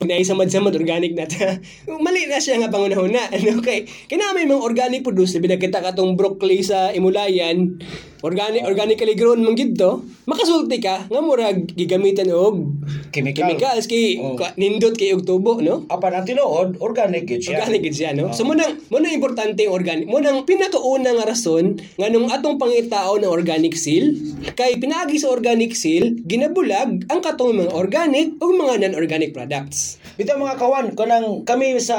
nay 0.03 0.19
pag 0.19 0.19
nay 0.19 0.27
samad-samad 0.27 0.75
organic 0.75 1.15
na 1.15 1.23
mali 2.03 2.27
na 2.27 2.43
siya 2.43 2.59
nga 2.59 2.67
pangunahuna 2.67 3.31
ano 3.39 3.63
kay 3.63 3.87
kina 4.11 4.35
may 4.35 4.43
mga 4.43 4.59
organic 4.59 4.99
produce 4.99 5.39
labi 5.39 5.47
na 5.47 5.55
kita 5.55 5.79
katong 5.79 6.19
broccoli 6.19 6.59
sa 6.59 6.91
Imulayan 6.91 7.79
organic 8.23 8.63
organically 8.63 9.15
grown 9.19 9.43
man 9.43 9.53
gid 9.53 9.75
to 9.75 9.99
makasulti 10.25 10.79
ka 10.79 11.03
nga 11.11 11.19
murag 11.19 11.67
gigamitan 11.75 12.31
og 12.31 12.71
Chemical. 13.13 13.45
chemicals 13.45 13.85
kay 13.85 14.17
Oh. 14.17 14.39
nindot 14.57 14.95
kay 14.95 15.11
og 15.13 15.27
tubo 15.27 15.59
no 15.59 15.83
Apan 15.91 16.15
ang 16.15 16.25
tinuod, 16.25 16.79
organic 16.79 17.27
yun 17.29 17.43
siya. 17.43 17.59
Organic 17.61 17.81
gid 17.85 17.95
siya, 17.95 18.09
no? 18.15 18.31
So, 18.33 18.47
munang, 18.47 18.79
munang 18.89 19.13
importante 19.13 19.61
ang 19.67 19.75
organic. 19.75 20.07
Munang 20.07 20.47
pinakauna 20.47 21.13
nga 21.13 21.27
rason 21.27 21.77
nga 21.99 22.07
nung 22.09 22.31
atong 22.31 22.57
pangitao 22.57 23.19
ng 23.19 23.29
organic 23.29 23.75
seal, 23.75 24.15
kay 24.55 24.79
pinaagi 24.79 25.19
sa 25.19 25.29
organic 25.29 25.75
seal, 25.75 26.17
ginabulag 26.23 27.03
ang 27.05 27.19
katong 27.21 27.67
mga 27.67 27.71
organic 27.75 28.33
o 28.41 28.49
mga 28.49 28.87
non-organic 28.87 29.35
products. 29.35 30.01
Bitaw 30.13 30.37
mga 30.37 30.61
kawan, 30.61 30.93
kanang 30.93 31.41
kami 31.41 31.81
sa 31.81 31.97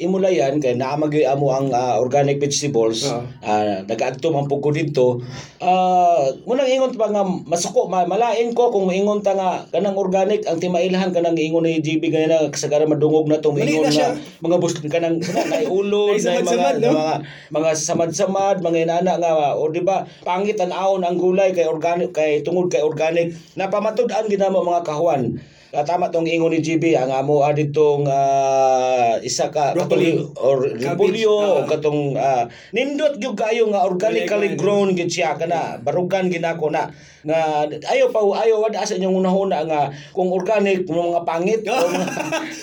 Imulayan 0.00 0.56
kay 0.56 0.72
naamagi 0.72 1.28
amo 1.28 1.52
ang 1.52 1.68
ah, 1.68 2.00
organic 2.00 2.40
vegetables. 2.40 3.12
Oo. 3.12 3.28
ah 3.44 3.84
nagaadto 3.84 4.32
man 4.32 4.48
pugko 4.48 4.72
dito. 4.72 5.20
Ah, 5.60 6.32
munang 6.48 6.64
ingon 6.64 6.96
pa 6.96 7.12
nga 7.12 7.20
masuko 7.20 7.92
ma- 7.92 8.08
malain 8.08 8.56
ko 8.56 8.72
kung 8.72 8.88
maingon 8.88 9.20
ta 9.20 9.36
nga 9.36 9.68
kanang 9.68 10.00
organic 10.00 10.48
ang 10.48 10.64
timailhan 10.64 11.12
kanang 11.12 11.36
ingon 11.36 11.68
ni 11.68 11.84
GB 11.84 12.08
ganina 12.08 12.48
kasagaran 12.48 12.88
madungog 12.88 13.28
na 13.28 13.44
tong 13.44 13.60
ingon 13.60 13.84
na 13.84 13.92
nga 13.92 14.16
mga 14.16 14.56
bus 14.56 14.72
kanang 14.88 15.20
kanang 15.20 15.68
ulod 15.76 16.16
Ay, 16.16 16.40
na 16.40 16.48
mga, 16.48 16.80
no? 16.80 16.96
mga 16.96 17.14
mga 17.52 17.70
samad-samad 17.76 18.64
mga 18.64 18.88
inana 18.88 19.20
nga 19.20 19.60
o 19.60 19.68
di 19.68 19.84
ba 19.84 20.08
pangit 20.24 20.56
ang 20.56 20.72
aon 20.72 21.04
ang 21.04 21.20
gulay 21.20 21.52
kay 21.52 21.68
organic 21.68 22.16
kay 22.16 22.40
tungod 22.40 22.72
kay 22.72 22.80
organic 22.80 23.36
napamatud-an 23.60 24.24
ginamo 24.32 24.64
mga 24.64 24.88
kahuan 24.88 25.36
Ah, 25.72 25.88
tama 25.88 26.12
tong 26.12 26.28
ingon 26.28 26.52
ni 26.52 26.60
GB 26.60 26.92
ang 27.00 27.08
amo 27.08 27.40
aditong 27.40 28.04
ah, 28.04 29.16
isa 29.24 29.48
ka 29.48 29.72
Broccoli. 29.72 30.20
or 30.36 30.68
repolyo 30.68 31.32
Ah. 31.32 31.64
katong 31.64 32.12
ah, 32.12 32.44
nindot 32.76 33.16
gyud 33.16 33.32
kayo 33.32 33.72
nga 33.72 33.80
organically 33.80 34.52
Organic. 34.52 34.60
grown 34.60 34.92
gid 34.92 35.08
siya 35.08 35.32
kana 35.32 35.80
barugan 35.80 36.28
ginako 36.28 36.68
na 36.68 36.92
nga 37.22 37.66
ayo 37.66 38.10
pa 38.10 38.20
ayo 38.42 38.58
wada 38.58 38.82
sa 38.82 38.98
inyong 38.98 39.22
unahuna 39.22 39.62
nga 39.66 39.82
kung 40.10 40.28
organic 40.30 40.82
kung 40.84 40.98
mga 40.98 41.22
pangit 41.22 41.62
o 41.70 41.74
mga 41.86 42.08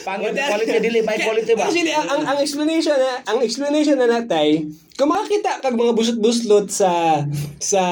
pangit 0.03 0.33
quality 0.51 0.77
dili 0.83 0.99
may 1.03 1.19
quality 1.19 1.53
ba 1.55 1.69
Actually, 1.69 1.93
ang, 1.93 2.07
ang, 2.09 2.23
ang 2.33 2.37
explanation 2.41 2.97
na 2.97 3.11
ang 3.23 3.39
explanation 3.45 3.95
na 3.95 4.09
natay, 4.09 4.65
kung 4.99 5.15
makakita 5.15 5.63
kag 5.63 5.79
mga 5.79 5.95
busot-buslot 5.95 6.67
sa 6.67 7.23
sa 7.55 7.83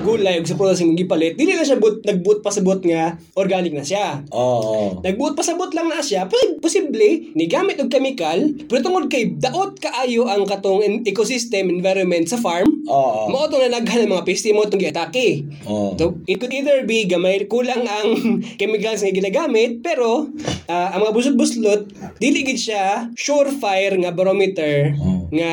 gulay 0.00 0.40
ug 0.40 0.48
sa 0.48 0.56
processing 0.56 0.94
gipalit, 0.94 1.36
dili 1.36 1.52
na 1.52 1.66
siya 1.66 1.76
but, 1.76 2.00
nagbuot 2.06 2.40
pa 2.40 2.48
sa 2.48 2.64
buot 2.64 2.80
nga 2.86 3.18
organic 3.36 3.74
na 3.74 3.84
siya. 3.84 4.22
Oo. 4.32 5.02
Nagbuot 5.02 5.34
pasabot 5.36 5.68
lang 5.74 5.90
na 5.90 6.00
siya, 6.00 6.30
posi- 6.30 6.56
posible, 6.62 7.34
ni 7.34 7.50
gamit 7.50 7.82
og 7.82 7.90
chemical, 7.90 8.38
pero 8.70 8.80
tungod 8.80 9.10
kay 9.10 9.34
daot 9.34 9.76
kaayo 9.82 10.30
ang 10.30 10.46
katong 10.46 11.02
ecosystem 11.04 11.68
environment 11.68 12.24
sa 12.24 12.38
farm, 12.38 12.70
Oo. 12.86 13.28
mao 13.28 13.50
tong 13.50 13.60
nanaghan 13.60 14.06
ng 14.06 14.12
mga 14.14 14.24
peste 14.24 14.54
mo 14.54 14.64
tong 14.64 14.80
giatake. 14.80 15.42
Oo. 15.66 15.81
So, 15.98 16.18
it 16.26 16.38
could 16.40 16.54
either 16.54 16.86
be 16.86 17.04
gamay 17.06 17.46
kulang 17.50 17.84
ang 17.84 18.08
chemicals 18.60 19.02
nga 19.02 19.12
ginagamit, 19.12 19.82
pero 19.82 20.30
ah, 20.70 20.94
ang 20.94 21.06
mga 21.06 21.14
busot-buslot, 21.14 21.82
dili 22.18 22.46
gid 22.46 22.58
siya 22.58 23.10
surefire 23.18 23.98
nga 24.00 24.14
barometer 24.14 24.94
Oo. 24.98 25.21
Nga 25.32 25.52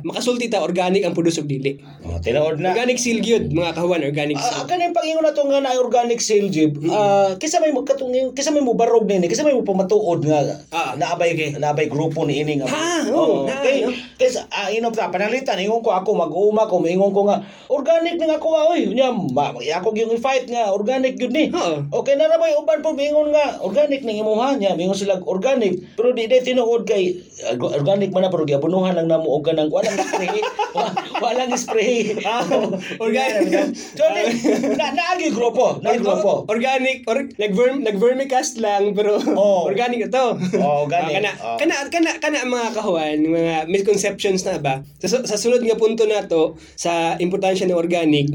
makasulti 0.00 0.48
ta 0.48 0.64
organic 0.64 1.04
ang 1.04 1.12
produce 1.12 1.44
og 1.44 1.44
dili. 1.44 1.76
Oh, 2.08 2.16
tinuod 2.24 2.56
na. 2.56 2.72
Organic 2.72 2.96
seal 2.96 3.20
gyud 3.20 3.52
mga 3.52 3.76
kahuan, 3.76 4.00
organic 4.00 4.40
seal. 4.40 4.56
Ah, 4.56 4.64
kanang 4.64 4.96
pangingon 4.96 5.20
na 5.20 5.36
to 5.36 5.44
nga 5.44 5.60
na 5.60 5.76
organic 5.76 6.24
sale 6.24 6.48
jib. 6.48 6.80
Ah, 6.88 7.36
kisa 7.36 7.60
may 7.60 7.68
mo 7.68 7.84
katong 7.84 8.32
kisa 8.32 8.48
may 8.48 8.64
mo 8.64 8.72
barog 8.72 9.04
nini, 9.04 9.28
kisa 9.28 9.44
may 9.44 9.52
mo 9.52 9.60
pamatuod 9.60 10.24
nga 10.24 10.64
Ah. 10.72 10.96
naabay 10.96 11.36
naabay 11.60 11.92
grupo 11.92 12.24
ni 12.24 12.40
ini 12.40 12.64
nga. 12.64 12.72
Ah, 12.72 13.04
oo, 13.12 13.44
na, 13.44 13.60
kay 13.60 13.84
no? 13.84 13.92
kisa 14.16 14.48
ah, 14.48 14.72
inom 14.72 14.88
ta 14.88 15.12
panalitan 15.12 15.60
ingon 15.60 15.84
ko 15.84 15.92
ako 15.92 16.16
mag-uma 16.16 16.64
ko 16.64 16.80
ingon 16.80 17.12
ko 17.12 17.28
nga 17.28 17.44
organic 17.68 18.16
nga 18.16 18.40
ko 18.40 18.56
ah, 18.56 18.72
oy. 18.72 18.88
Nya 18.88 19.12
ma, 19.12 19.52
ako 19.52 19.92
yung 20.00 20.16
fight 20.16 20.48
nga 20.48 20.72
organic 20.72 21.20
gyud 21.20 21.36
ni. 21.36 21.52
Oo. 21.52 21.84
Okay 22.00 22.16
na 22.16 22.40
bay 22.40 22.56
uban 22.56 22.80
po 22.80 22.96
mingon 22.96 23.36
nga 23.36 23.60
organic 23.60 24.00
ning 24.00 24.24
imuha 24.24 24.56
niya, 24.56 24.80
mingon 24.80 24.96
sila 24.96 25.20
organic. 25.28 25.76
Pero 25.92 26.16
di 26.16 26.24
day 26.24 26.40
tinuod 26.40 26.88
kay 26.88 27.20
ah, 27.44 27.60
organic 27.60 28.16
man 28.16 28.24
na 28.24 28.32
pero 28.32 28.48
giabunuhan 28.48 29.09
lang 29.10 29.20
namo 29.20 29.36
og 29.36 29.42
kanang 29.42 29.66
walang 29.68 29.98
spray. 29.98 30.38
Wa- 30.76 30.94
walang 31.18 31.50
spray. 31.58 32.14
Ah, 32.22 32.46
organic. 33.04 33.74
So, 33.74 34.06
di- 34.06 34.38
na 34.78 34.94
naagi 34.94 35.34
grupo, 35.34 35.82
naagi 35.82 36.00
grupo. 36.00 36.46
Organic, 36.46 37.02
or, 37.10 37.26
nag-verm, 37.36 37.82
nag-vermicast 37.82 38.62
lang, 38.62 38.94
pero 38.94 39.18
Oo. 39.18 39.66
organic 39.70 40.06
ito. 40.06 40.24
Oo, 40.38 40.86
organic. 40.86 41.18
Ah, 41.18 41.18
kana, 41.18 41.30
Oo. 41.34 41.56
kana, 41.58 41.74
kana, 41.90 42.10
kana 42.22 42.38
mga 42.46 42.68
kahuan, 42.72 43.16
mga 43.26 43.54
misconceptions 43.66 44.46
na 44.46 44.62
ba? 44.62 44.80
Sa, 45.02 45.26
sa 45.26 45.36
sunod 45.36 45.60
nga 45.60 45.74
punto 45.74 46.06
na 46.06 46.22
to, 46.24 46.54
sa 46.78 47.18
importansya 47.18 47.66
ng 47.66 47.76
organic, 47.76 48.30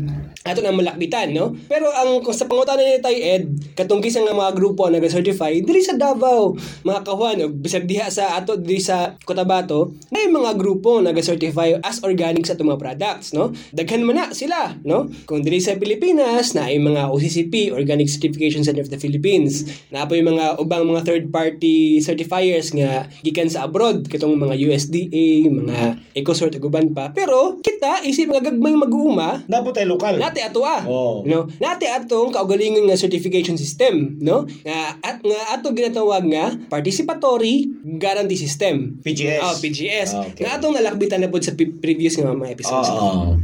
ato 0.46 0.62
na 0.62 0.70
malakbitan, 0.70 1.34
no? 1.34 1.58
Pero 1.65 1.89
ang 1.89 2.22
sa 2.29 2.46
pangutana 2.46 2.86
ni 2.86 3.01
Tay 3.01 3.17
Ed, 3.17 3.44
katong 3.74 3.98
kisa 3.98 4.22
nga 4.22 4.36
mga 4.36 4.53
grupo 4.53 4.86
na 4.91 5.01
nag-certify, 5.01 5.58
dili 5.65 5.82
sa 5.82 5.98
Davao, 5.98 6.53
mga 6.86 7.01
kahuan, 7.01 7.41
o 7.41 7.50
bisag 7.50 7.89
diha 7.89 8.05
sa 8.13 8.38
ato, 8.38 8.53
dili 8.53 8.77
sa 8.77 9.17
Cotabato, 9.25 9.96
may 10.13 10.29
mga 10.29 10.53
grupo 10.65 10.98
na 10.98 11.13
nag-certify 11.13 11.77
as 11.86 12.01
organic 12.01 12.50
sa 12.50 12.57
itong 12.57 12.74
mga 12.74 12.81
products, 12.81 13.38
no? 13.38 13.53
Daghan 13.69 14.01
man 14.01 14.17
na 14.17 14.34
sila, 14.34 14.74
no? 14.81 15.05
Kung 15.29 15.45
dili 15.45 15.62
sa 15.62 15.77
Pilipinas, 15.77 16.57
na 16.57 16.74
ay 16.74 16.81
mga 16.81 17.13
OCCP, 17.13 17.69
Organic 17.69 18.10
Certification 18.10 18.65
Center 18.65 18.81
of 18.81 18.89
the 18.89 18.98
Philippines, 18.98 19.69
na 19.93 20.10
po 20.10 20.17
yung 20.17 20.34
mga 20.34 20.57
ubang 20.57 20.89
mga 20.89 21.05
third-party 21.05 22.01
certifiers 22.01 22.74
nga 22.74 23.05
gikan 23.22 23.51
sa 23.51 23.69
abroad, 23.69 24.10
katong 24.10 24.34
mga 24.34 24.57
USDA, 24.57 25.45
mga 25.45 25.77
EcoCert, 26.17 26.57
ug 26.57 26.65
uban 26.72 26.89
pa. 26.95 27.13
Pero, 27.13 27.62
kita, 27.62 28.01
isip 28.01 28.34
mga 28.34 28.50
gagmay 28.50 28.74
mag-uuma, 28.74 29.45
Naputay 29.45 29.84
lokal. 29.84 30.17
Nati 30.17 30.39
ato 30.41 30.63
ah. 30.63 30.81
Oo. 30.88 31.27
No? 31.27 31.45
Nati 31.60 31.86
atong 31.86 32.31
kaugalingon 32.31 32.88
nga 32.88 32.98
certification 32.98 33.60
system, 33.60 34.17
no? 34.24 34.48
Nga 34.63 34.79
at 35.03 35.19
nga 35.22 35.39
ato 35.53 35.75
ginatawag 35.75 36.24
nga 36.31 36.55
participatory 36.72 37.67
guarantee 38.00 38.39
system. 38.39 38.98
PGS. 39.03 39.41
Oh, 39.43 39.55
PGS. 39.60 40.10
Ah, 40.15 40.24
okay. 40.25 40.43
Nga 40.48 40.55
atong 40.56 40.78
nalakbitan 40.78 41.20
na 41.20 41.34
pod 41.34 41.42
sa 41.42 41.58
previous 41.58 42.16
nga 42.22 42.32
mga 42.32 42.54
episodes. 42.54 42.90
Oo. 42.94 43.36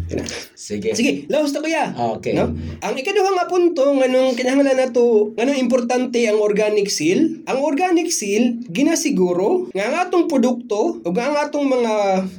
Sige. 0.53 0.93
Sige, 0.93 1.25
laos 1.27 1.51
na 1.51 1.59
kuya. 1.59 1.89
Okay. 2.21 2.37
No? 2.37 2.53
Ang 2.85 2.95
ikaduha 2.95 3.33
nga 3.33 3.49
punto 3.49 3.81
nganong 3.81 4.37
kinahanglan 4.37 4.77
nato 4.77 5.33
nganong 5.33 5.57
importante 5.57 6.21
ang 6.29 6.37
organic 6.37 6.87
seal. 6.87 7.41
Ang 7.49 7.59
organic 7.65 8.13
seal 8.13 8.61
ginasiguro 8.69 9.73
nga 9.73 9.89
ang 9.89 9.95
atong 10.05 10.29
produkto 10.29 11.01
ug 11.01 11.15
ang 11.17 11.33
atong 11.33 11.65
mga 11.65 11.93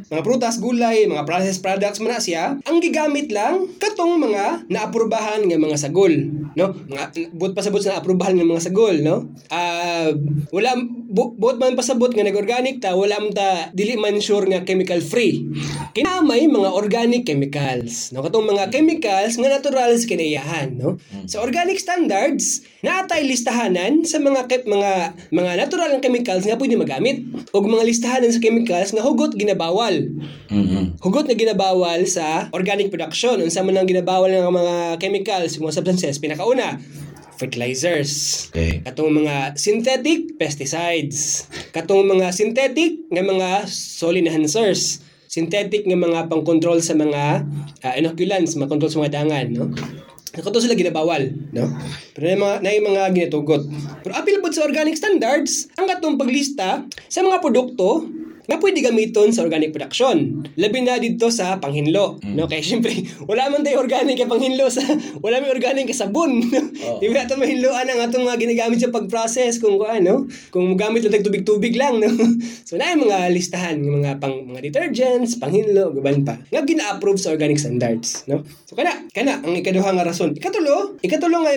mga 0.08 0.22
prutas, 0.22 0.62
gulay, 0.62 1.04
mga 1.10 1.26
processed 1.26 1.64
products 1.64 1.98
man 1.98 2.12
na 2.12 2.20
siya, 2.20 2.60
ang 2.68 2.76
gigamit 2.78 3.32
lang 3.32 3.64
katong 3.80 4.20
mga 4.20 4.68
naaprubahan 4.68 5.40
nga 5.48 5.56
mga 5.56 5.80
sagol, 5.80 6.12
no? 6.52 6.76
Mga 6.88 7.32
buot 7.32 7.56
pasabot 7.56 7.80
sa 7.80 7.96
naaprubahan 7.96 8.36
nga 8.36 8.44
mga 8.44 8.64
sagol, 8.68 9.00
no? 9.00 9.32
Ah, 9.48 10.12
wala 10.52 10.76
bu, 11.12 11.36
buot 11.36 11.60
man 11.60 11.76
pasabot 11.76 12.08
nga 12.08 12.24
nag-organic 12.24 12.80
ta, 12.80 12.96
wala 12.96 13.20
man 13.20 13.36
ta 13.36 13.68
dili 13.76 14.00
man 14.00 14.16
sure 14.24 14.48
nga 14.48 14.64
chemical 14.64 15.04
free. 15.04 15.44
Kinamay 15.92 16.48
mga 16.48 16.72
organic 16.72 17.28
chemicals, 17.28 18.16
no? 18.16 18.24
Katong 18.24 18.48
mga 18.48 18.72
chemicals 18.72 19.36
nga 19.36 19.48
natural 19.52 19.92
sa 19.92 20.08
kinaiyahan, 20.08 20.72
no? 20.72 20.96
Sa 21.28 21.44
organic 21.44 21.76
standards, 21.76 22.64
naatay 22.80 23.28
listahanan 23.28 24.08
sa 24.08 24.16
mga 24.16 24.48
ke- 24.48 24.64
mga 24.64 24.90
mga 25.28 25.52
natural 25.60 25.92
nga 25.92 26.00
chemicals 26.00 26.48
nga 26.48 26.56
pwede 26.56 26.80
magamit 26.80 27.20
ug 27.52 27.64
mga 27.68 27.84
listahanan 27.84 28.32
sa 28.32 28.40
chemicals 28.40 28.96
nga 28.96 29.04
hugot 29.04 29.36
ginabawal. 29.36 30.08
Mhm. 30.48 30.96
Hugot 31.04 31.28
na 31.28 31.36
ginabawal 31.36 32.08
sa 32.08 32.48
organic 32.56 32.88
production. 32.88 33.36
Unsa 33.36 33.60
man 33.60 33.76
ang 33.76 33.86
ginabawal 33.86 34.32
ng 34.32 34.48
mga 34.48 34.74
chemicals, 34.96 35.60
mga 35.60 35.76
substances, 35.76 36.16
pinakauna, 36.16 36.80
fertilizers. 37.36 38.46
Okay. 38.52 38.80
Katong 38.84 39.12
mga 39.22 39.56
synthetic 39.56 40.36
pesticides. 40.36 41.48
Katong 41.72 42.06
mga 42.08 42.32
synthetic 42.32 43.08
nga 43.08 43.22
mga 43.24 43.50
soil 43.68 44.20
enhancers. 44.20 45.00
Synthetic 45.28 45.88
nga 45.88 45.96
mga 45.96 46.28
pang-control 46.28 46.84
sa 46.84 46.92
mga 46.92 47.48
ah, 47.82 47.94
inoculants, 47.96 48.56
mga 48.56 48.68
control 48.68 48.90
sa 48.92 49.00
mga 49.00 49.14
dangan, 49.22 49.46
no? 49.52 49.66
Kato 50.32 50.64
sila 50.64 50.72
ginabawal, 50.72 51.28
no? 51.52 51.68
Pero 52.16 52.24
na 52.24 52.40
mga, 52.40 52.56
na 52.64 52.72
yung 52.72 52.88
mga 52.88 53.02
ginatugot. 53.12 53.68
Pero 54.00 54.12
apil 54.16 54.40
po 54.40 54.48
sa 54.48 54.64
organic 54.64 54.96
standards, 54.96 55.68
ang 55.76 55.84
katong 55.84 56.16
paglista 56.16 56.88
sa 56.88 57.20
mga 57.20 57.44
produkto 57.44 58.08
nga 58.42 58.56
pwede 58.58 58.82
gamiton 58.82 59.30
sa 59.30 59.46
organic 59.46 59.70
production. 59.70 60.42
Labi 60.58 60.82
na 60.82 60.98
dito 60.98 61.30
sa 61.30 61.62
panghinlo. 61.62 62.18
No? 62.34 62.50
Kaya 62.50 62.62
syempre, 62.62 62.90
wala 63.30 63.46
man 63.48 63.62
tayo 63.62 63.78
organic 63.82 64.18
ka 64.18 64.26
panghinlo 64.26 64.66
sa, 64.66 64.82
wala 65.22 65.38
may 65.38 65.50
organic 65.54 65.86
ka 65.86 65.94
sabon. 65.94 66.42
Oo. 66.42 66.98
Di 66.98 67.06
ba 67.10 67.22
mahinloan 67.32 67.86
ang 67.86 68.00
atong 68.06 68.26
mga 68.26 68.38
ginagamit 68.42 68.78
sa 68.82 68.90
pag-process 68.90 69.62
kung 69.62 69.78
ano, 69.82 70.26
kung 70.50 70.74
gamit 70.74 71.06
lang 71.06 71.22
tubig-tubig 71.22 71.74
lang. 71.78 72.02
No? 72.02 72.10
So 72.62 72.80
na 72.80 72.94
yung 72.94 73.04
mga 73.04 73.28
listahan, 73.36 73.84
yung 73.84 74.00
mga 74.00 74.16
pang 74.16 74.48
mga 74.48 74.60
detergents, 74.64 75.36
panghinlo, 75.36 75.92
gaban 75.92 76.24
pa. 76.24 76.40
Nga 76.48 76.64
gina-approve 76.64 77.20
sa 77.20 77.28
organic 77.34 77.60
standards. 77.60 78.24
No? 78.24 78.40
So 78.64 78.72
kana, 78.72 79.06
kana, 79.12 79.44
ang 79.44 79.52
ikaduha 79.52 79.92
nga 79.92 80.06
rason. 80.06 80.32
Ikatulo, 80.32 80.96
ikatulo 81.04 81.44
nga, 81.44 81.52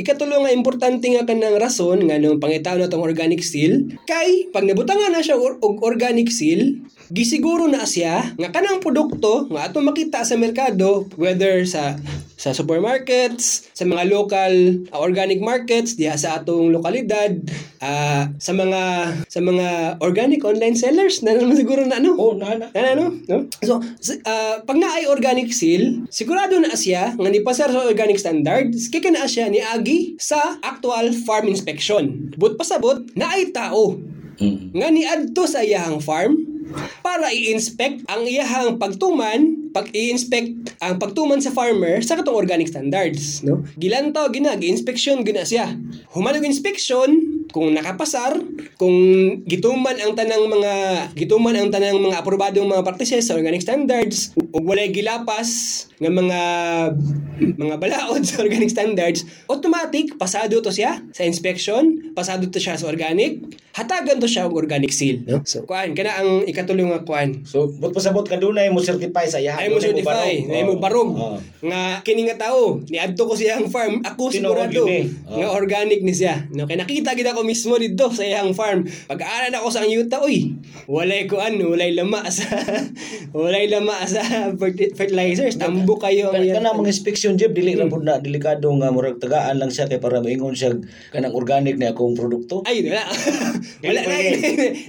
ikatulo 0.00 0.34
nga 0.42 0.50
importante 0.54 1.12
nga 1.12 1.28
kanang 1.28 1.60
rason 1.60 2.00
nga 2.08 2.16
nung 2.16 2.40
pangitaw 2.40 2.80
na 2.80 2.88
tong 2.88 3.04
organic 3.04 3.44
seal, 3.44 3.84
kay 4.08 4.48
pag 4.48 4.64
nabutangan 4.64 5.12
na 5.12 5.20
siya 5.20 5.36
og 5.36 5.84
organic 5.84 6.15
seal, 6.32 6.80
gisiguro 7.12 7.68
na 7.70 7.86
siya 7.86 8.34
nga 8.34 8.48
kanang 8.50 8.82
produkto 8.82 9.46
nga 9.52 9.70
atong 9.70 9.86
makita 9.86 10.26
sa 10.26 10.34
merkado 10.34 11.06
whether 11.14 11.62
sa 11.68 11.94
sa 12.36 12.52
supermarkets, 12.52 13.72
sa 13.72 13.88
mga 13.88 14.12
local 14.12 14.52
uh, 14.92 15.00
organic 15.00 15.40
markets 15.40 15.96
diha 15.96 16.14
sa 16.20 16.36
atong 16.38 16.68
lokalidad, 16.68 17.32
ah, 17.80 18.28
sa 18.36 18.52
mga 18.52 18.82
sa 19.24 19.40
mga 19.40 19.98
organic 20.04 20.44
online 20.44 20.76
sellers 20.76 21.24
na 21.24 21.32
naman 21.32 21.56
siguro 21.56 21.82
na 21.88 21.96
ano. 21.96 22.12
Oh, 22.20 22.36
na 22.36 22.60
na. 22.60 22.68
Na, 22.76 22.92
ano? 22.92 23.16
No? 23.24 23.48
So, 23.64 23.80
ah, 24.28 24.60
pag 24.62 24.76
na 24.76 25.00
ay 25.00 25.08
organic 25.08 25.48
seal, 25.56 26.04
sigurado 26.12 26.60
na 26.60 26.76
siya 26.76 27.16
nga 27.16 27.30
nipasar 27.32 27.72
sa 27.72 27.88
organic 27.88 28.20
standards, 28.20 28.92
kaya 28.92 29.08
na 29.08 29.24
siya 29.24 29.48
ni 29.48 29.64
Agi 29.64 30.20
sa 30.20 30.60
actual 30.60 31.16
farm 31.24 31.48
inspection. 31.48 32.36
But 32.36 32.60
pasabot, 32.60 33.16
na 33.16 33.32
ay 33.32 33.48
tao 33.56 33.96
Mm. 34.36 34.76
nga 34.76 34.88
niadto 34.92 35.44
sa 35.48 35.64
iyahang 35.64 36.00
farm 36.04 36.36
para 37.00 37.30
i-inspect 37.32 38.04
ang 38.10 38.26
iyahang 38.26 38.76
pagtuman, 38.76 39.65
pag 39.76 39.92
i-inspect 39.92 40.80
ang 40.80 40.96
pagtuman 40.96 41.36
sa 41.36 41.52
farmer 41.52 42.00
sa 42.00 42.16
katong 42.16 42.32
organic 42.32 42.72
standards, 42.72 43.44
no? 43.44 43.60
Gilantaw 43.76 44.32
gina, 44.32 44.56
gi-inspection 44.56 45.20
gina 45.20 45.44
siya. 45.44 45.76
Human 46.16 46.40
og 46.40 46.48
inspection 46.48 47.44
kung 47.52 47.76
nakapasar, 47.76 48.40
kung 48.80 48.96
gituman 49.44 50.00
ang 50.00 50.16
tanang 50.16 50.48
mga 50.48 50.72
gituman 51.12 51.52
ang 51.52 51.68
tanang 51.68 52.00
mga 52.00 52.24
aprobadong 52.24 52.64
mga 52.64 52.84
practices 52.88 53.28
sa 53.28 53.36
organic 53.36 53.60
standards 53.60 54.32
ug 54.36 54.64
walay 54.64 54.88
gilapas 54.88 55.84
nga 56.00 56.12
mga 56.12 56.40
mga 57.36 57.76
balaod 57.76 58.24
sa 58.24 58.40
organic 58.40 58.72
standards, 58.72 59.24
automatic 59.48 60.16
pasado 60.16 60.60
to 60.64 60.72
siya 60.72 61.04
sa 61.12 61.24
inspection, 61.28 62.12
pasado 62.16 62.48
to 62.48 62.60
siya 62.60 62.80
sa 62.80 62.88
organic, 62.88 63.44
hatagan 63.76 64.16
to 64.16 64.28
siya 64.28 64.48
og 64.48 64.56
organic 64.56 64.92
seal, 64.92 65.20
no? 65.28 65.44
So 65.44 65.68
kuan 65.68 65.92
kana 65.92 66.20
ang 66.20 66.48
ikatulong 66.48 66.92
nga 66.92 67.04
kuan. 67.04 67.44
So, 67.44 67.68
but 67.76 67.92
pasabot 67.92 68.24
ka 68.24 68.40
dunay 68.40 68.72
mo 68.72 68.80
certify 68.80 69.28
sa 69.28 69.40
iya. 69.40 69.56
Ay 69.66 69.74
mo 69.74 69.82
certify, 69.82 70.30
ay 70.46 70.62
mo 70.62 70.78
barog. 70.78 71.10
Oh. 71.18 71.38
Nga 71.66 72.06
kini 72.06 72.30
nga 72.30 72.38
tao, 72.46 72.78
niadto 72.86 73.26
ko 73.26 73.34
siyang 73.34 73.66
farm, 73.66 73.98
ako 74.06 74.30
sigurado 74.30 74.86
eh. 74.86 75.10
Oh. 75.26 75.42
nga 75.42 75.50
organic 75.50 76.06
ni 76.06 76.14
siya. 76.14 76.46
No 76.54 76.70
kay 76.70 76.78
nakita 76.78 77.18
gid 77.18 77.26
ako 77.26 77.42
mismo 77.42 77.74
dito 77.74 78.06
sa 78.14 78.22
iyang 78.22 78.54
farm. 78.54 78.86
Pag-aaral 79.10 79.50
ako 79.58 79.68
sa 79.74 79.82
yuta, 79.82 80.22
uy, 80.22 80.54
walay 80.86 81.26
ko 81.26 81.42
ano, 81.42 81.74
walay 81.74 81.90
lama 81.90 82.22
sa 82.30 82.46
walay 83.34 83.66
lama 83.66 84.06
sa 84.06 84.54
ferti- 84.54 84.94
fertilizers. 84.94 85.58
Tambo 85.58 85.98
kayo 85.98 86.30
ang 86.30 86.46
kana 86.46 86.70
mga 86.78 86.94
inspection 86.94 87.34
jeb 87.34 87.50
dili 87.50 87.74
ra 87.74 87.90
pud 87.90 88.06
na 88.06 88.22
delikado 88.22 88.70
nga 88.78 88.94
murag 88.94 89.18
tagaan 89.18 89.58
lang 89.58 89.74
siya 89.74 89.90
kay 89.90 89.98
para 89.98 90.22
moingon 90.22 90.54
siya 90.54 90.78
kanang 91.10 91.34
organic 91.34 91.74
na 91.74 91.90
akong 91.90 92.14
produkto. 92.14 92.62
Ay, 92.62 92.86
wala. 92.86 93.02
wala 93.82 94.00
na, 94.06 94.14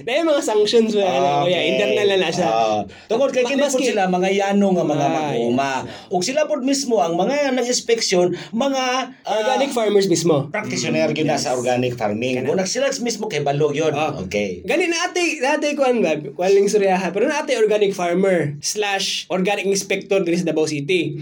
na, 0.06 0.22
mga 0.30 0.42
sanctions 0.46 0.94
wala 0.94 1.10
na. 1.10 1.30
Kuya, 1.42 1.60
internal 1.66 2.08
na 2.14 2.16
na 2.22 2.30
siya. 2.30 2.48
Ah. 2.48 2.82
tungod 3.08 3.32
kay 3.32 3.44
kini 3.48 3.64
sila 3.66 4.10
mga 4.10 4.28
yano 4.58 4.74
nga 4.74 4.82
mga 4.82 5.06
Ay. 5.06 5.14
mag-uuma. 5.14 5.72
Ug 6.10 6.26
sila 6.26 6.50
pud 6.50 6.66
mismo 6.66 6.98
ang 6.98 7.14
mga 7.14 7.54
nang 7.54 7.62
inspeksyon 7.62 8.34
mga 8.50 8.82
ah, 9.22 9.38
Organic 9.38 9.70
farmers 9.70 10.10
mismo. 10.10 10.50
practitioner 10.50 11.14
gyud 11.14 11.30
na 11.30 11.38
sa 11.38 11.54
organic 11.54 11.94
farming. 11.94 12.42
Kung 12.42 12.58
sila 12.66 12.90
mismo 12.98 13.30
kay 13.30 13.46
balog 13.46 13.78
yun. 13.78 13.94
Ah. 13.94 14.18
Okay. 14.18 14.66
Gani 14.66 14.90
na 14.90 15.06
ate, 15.06 15.38
na 15.38 15.54
ate 15.54 15.78
ko 15.78 15.86
ang 15.86 16.02
ba, 16.02 16.18
waling 16.18 16.66
suryahan. 16.66 17.14
Pero 17.14 17.30
na 17.30 17.46
ate 17.46 17.54
organic 17.54 17.94
farmer 17.94 18.58
slash 18.58 19.30
organic 19.30 19.70
inspector 19.70 20.18
diri 20.26 20.42
sa 20.42 20.50
Davao 20.50 20.66
City. 20.66 21.14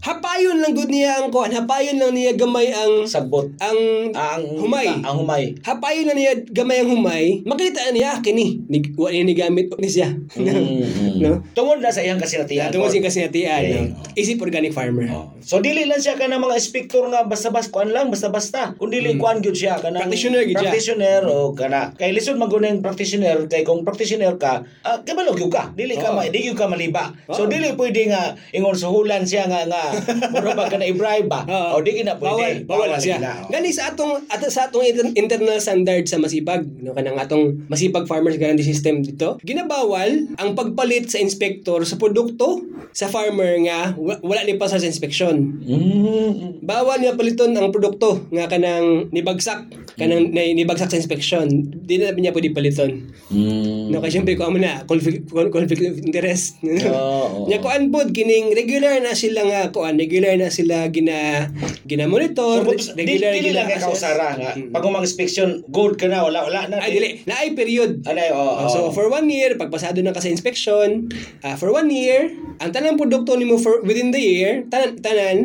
Hapayon 0.00 0.64
lang 0.64 0.72
gud 0.72 0.88
niya 0.88 1.20
ang 1.20 1.28
kuan, 1.28 1.52
hapayon 1.52 2.00
lang 2.00 2.16
niya 2.16 2.32
gamay 2.32 2.72
ang 2.72 3.04
Sagbot. 3.04 3.52
ang 3.60 4.08
Ang 4.16 4.42
humay. 4.56 4.88
Ang 4.88 5.16
humay. 5.20 5.52
Hapayon 5.60 6.08
lang 6.08 6.16
niya 6.16 6.32
gamay 6.48 6.80
ang 6.80 6.88
humay. 6.88 7.44
Makita 7.44 7.92
niya 7.92 8.16
kini, 8.24 8.64
ni 8.64 8.80
wa 8.96 9.12
ni 9.12 9.36
gamit 9.36 9.68
ni 9.76 9.88
siya. 9.92 10.08
Mm, 10.40 11.20
no? 11.24 11.44
Tungod 11.52 11.84
na 11.84 11.92
sa 11.92 12.00
iyang 12.00 12.16
kasinatian. 12.16 12.72
Tungod 12.72 12.88
siya 12.88 13.04
kasi 13.04 13.28
natian. 13.28 13.60
Okay. 13.60 13.76
no? 13.76 14.00
Isip 14.16 14.40
organic 14.40 14.72
farmer. 14.72 15.04
Oh. 15.12 15.36
So 15.44 15.60
dili 15.60 15.84
lang 15.84 16.00
siya 16.00 16.16
kana 16.16 16.40
mga 16.40 16.56
inspektor 16.56 17.04
nga 17.12 17.28
basta-basta 17.28 17.68
kuan 17.68 17.92
lang 17.92 18.08
basta-basta. 18.08 18.80
Kun 18.80 18.88
dili 18.88 19.20
kuan 19.20 19.44
gyud 19.44 19.56
siya 19.56 19.76
kana. 19.84 20.00
Practitioner 20.00 20.48
gyud 20.48 20.56
siya. 20.56 20.72
practitioner 20.72 21.20
o 21.28 21.52
kana 21.52 21.92
kay 21.92 22.16
lisod 22.16 22.40
maguneng 22.40 22.80
practitioner 22.80 23.44
kay 23.52 23.68
kung 23.68 23.84
practitioner 23.84 24.40
ka 24.40 24.64
uh, 24.80 25.04
kabalo 25.04 25.36
gyud 25.36 25.52
ka. 25.52 25.76
Dili 25.76 26.00
ka 26.00 26.16
Oo. 26.16 26.16
ma, 26.16 26.24
di 26.24 26.40
gyud 26.40 26.56
ka 26.56 26.72
maliba. 26.72 27.12
So 27.28 27.44
Oo. 27.44 27.52
dili 27.52 27.76
pwede 27.76 28.08
nga 28.08 28.32
ingon 28.56 28.72
suhulan 28.72 29.28
siya 29.28 29.44
nga 29.44 29.68
nga 29.68 29.89
mura 30.32 30.52
ba 30.52 30.66
kana 30.66 30.84
i-bribe 30.84 31.26
ba. 31.26 31.42
Oo. 31.44 31.78
O 31.78 31.82
di 31.82 31.96
gina 31.96 32.14
Bawal, 32.14 32.38
pwede. 32.38 32.66
bawal 32.66 32.88
na 32.88 32.98
siya. 32.98 33.16
gina, 33.16 33.32
oh. 33.38 33.48
Gani 33.48 33.70
sa 33.70 33.90
atong 33.90 34.12
at 34.26 34.40
sa 34.44 34.66
atong 34.66 34.82
inter- 34.82 35.14
internal 35.14 35.56
standard 35.56 36.04
sa 36.04 36.16
masipag, 36.16 36.66
no 36.78 36.92
kanang 36.92 37.16
atong 37.16 37.64
masipag 37.66 38.04
farmers 38.04 38.36
guarantee 38.36 38.62
system 38.62 39.00
dito. 39.00 39.38
Ginabawal 39.40 40.34
ang 40.36 40.50
pagpalit 40.52 41.06
sa 41.06 41.18
inspector 41.18 41.82
sa 41.82 41.96
produkto 41.96 42.62
sa 42.90 43.06
farmer 43.06 43.54
nga 43.62 43.94
wa- 43.94 44.18
wala 44.20 44.42
ni 44.42 44.54
pasar 44.54 44.78
sa 44.78 44.86
inspection. 44.86 45.62
Mm. 45.62 46.60
Bawal 46.60 46.98
niya 46.98 47.14
paliton 47.14 47.52
ang 47.52 47.70
produkto 47.70 48.26
nga 48.28 48.46
kanang 48.46 49.08
nibagsak 49.10 49.66
kanang 49.94 50.30
na, 50.30 50.42
nibagsak 50.50 50.88
sa 50.88 50.96
inspection. 50.96 51.46
Di 51.80 51.96
na 51.96 52.10
niya 52.10 52.30
pwede 52.30 52.50
paliton. 52.50 53.10
Mm. 53.28 53.88
No 53.88 54.00
kay 54.00 54.10
syempre 54.10 54.34
ko 54.34 54.46
amo 54.46 54.58
na 54.58 54.82
conflict, 54.84 55.28
conflict 55.30 55.82
of 55.82 55.98
interest. 55.98 56.58
Oo. 56.62 57.46
Nya 57.46 57.58
kuan 57.58 57.88
pod 57.88 58.10
kining 58.10 58.50
regular 58.50 58.98
na 58.98 59.12
sila 59.12 59.44
nga 59.44 59.60
kuan 59.80 59.96
regular 59.96 60.36
na 60.36 60.52
sila 60.52 60.84
gina 60.92 61.48
gina 61.82 62.04
monitor 62.04 62.60
So, 62.76 62.92
di, 62.92 63.16
dili 63.16 63.50
lang 63.50 63.64
kay 63.64 63.80
kausara 63.80 64.36
nga. 64.36 64.52
Pag 64.52 64.82
umang 64.82 65.00
inspection, 65.00 65.64
good 65.66 65.96
ka 65.96 66.04
na, 66.04 66.20
wala, 66.20 66.44
wala 66.44 66.68
na. 66.68 66.76
Ay 66.78 66.92
dili, 66.92 67.08
na 67.24 67.40
ay 67.40 67.52
period. 67.52 68.04
Ano 68.04 68.20
yun, 68.20 68.32
oo. 68.32 68.52
Oh, 68.58 68.68
so 68.68 68.78
for 68.90 69.08
one 69.08 69.24
year 69.26 69.56
pag 69.56 69.68
pasado 69.68 69.96
na 69.98 70.12
ka 70.12 70.20
sa 70.20 70.28
inspection, 70.28 71.08
ah, 71.40 71.56
for 71.56 71.70
one 71.70 71.88
year, 71.88 72.28
ang 72.58 72.70
tanang 72.70 72.94
produkto 72.94 73.32
nimo 73.34 73.56
for 73.56 73.80
within 73.80 74.10
the 74.10 74.20
year, 74.20 74.68
tanan 74.68 75.00
tanan 75.00 75.36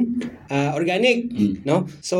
ah, 0.45 0.75
organic, 0.75 1.25
Mm. 1.27 1.63
no? 1.63 1.87
So 2.01 2.17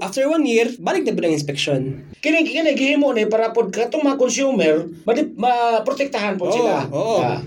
after 0.00 0.24
one 0.26 0.42
year, 0.42 0.72
balik 0.76 1.04
na 1.04 1.12
po 1.12 1.20
ng 1.20 1.32
inspection. 1.32 2.08
Kini 2.18 2.42
kini 2.42 2.72
gihimo 2.72 3.12
ni 3.12 3.24
para 3.24 3.50
pod 3.50 3.68
katong 3.68 4.00
mga 4.02 4.16
consumer 4.16 4.74
madi 5.02 5.28
maprotektahan 5.30 6.36
po 6.36 6.48
Oo, 6.48 6.54
sila. 6.54 6.74
oo. 6.88 7.16
Ah, 7.20 7.38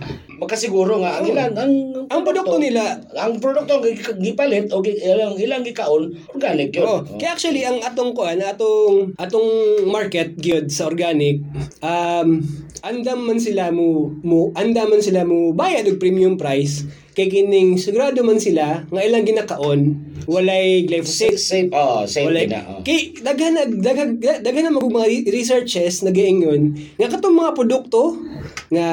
magkasiguro 0.44 1.00
nga 1.00 1.20
ang 1.20 1.26
Oo. 1.26 1.32
ilang 1.34 1.54
ang 1.56 1.74
Ang 2.14 2.22
produkto 2.28 2.60
nila, 2.60 3.00
ang 3.16 3.40
produkto 3.40 3.80
ang 3.80 3.84
gi- 3.88 4.20
gipalit 4.22 4.70
o 4.70 4.84
ilang 4.84 5.34
ilang 5.40 5.64
gikaon 5.64 6.12
organic 6.30 6.76
yun. 6.76 6.86
Oh, 6.86 7.00
Oo. 7.02 7.18
kaya 7.18 7.34
actually 7.34 7.64
ang 7.64 7.80
atong 7.80 8.12
kuan, 8.12 8.38
atong 8.38 9.16
atong 9.18 9.50
market 9.88 10.36
gyud 10.38 10.68
sa 10.70 10.86
organic, 10.86 11.42
um 11.80 12.44
andam 12.84 13.24
man 13.24 13.40
sila 13.40 13.72
mo 13.72 14.12
mo 14.28 14.52
andam 14.60 14.92
man 14.92 15.00
sila 15.00 15.24
mo 15.24 15.56
bayad 15.56 15.88
og 15.88 16.04
premium 16.04 16.36
price 16.36 16.84
kay 17.16 17.32
kining 17.32 17.80
sigurado 17.80 18.20
man 18.28 18.44
sila 18.44 18.84
nga 18.84 19.02
ilang 19.02 19.24
ginakaon 19.24 19.80
walay 20.28 20.84
glyphosate 20.84 21.40
safe, 21.40 21.72
oh, 21.72 22.04
safe 22.04 22.28
Walay, 22.28 22.48
na. 22.52 22.60
Oh. 22.68 22.80
kay 22.84 23.16
daghan 23.24 23.56
daghan 23.80 24.20
daghan 24.20 24.64
na 24.68 24.76
mag 24.76 24.84
mga 24.84 25.08
re- 25.08 25.28
researches 25.32 26.04
nagaingon 26.04 26.76
nga 27.00 27.08
katong 27.08 27.36
mga 27.36 27.56
produkto 27.56 28.20
nga 28.68 28.88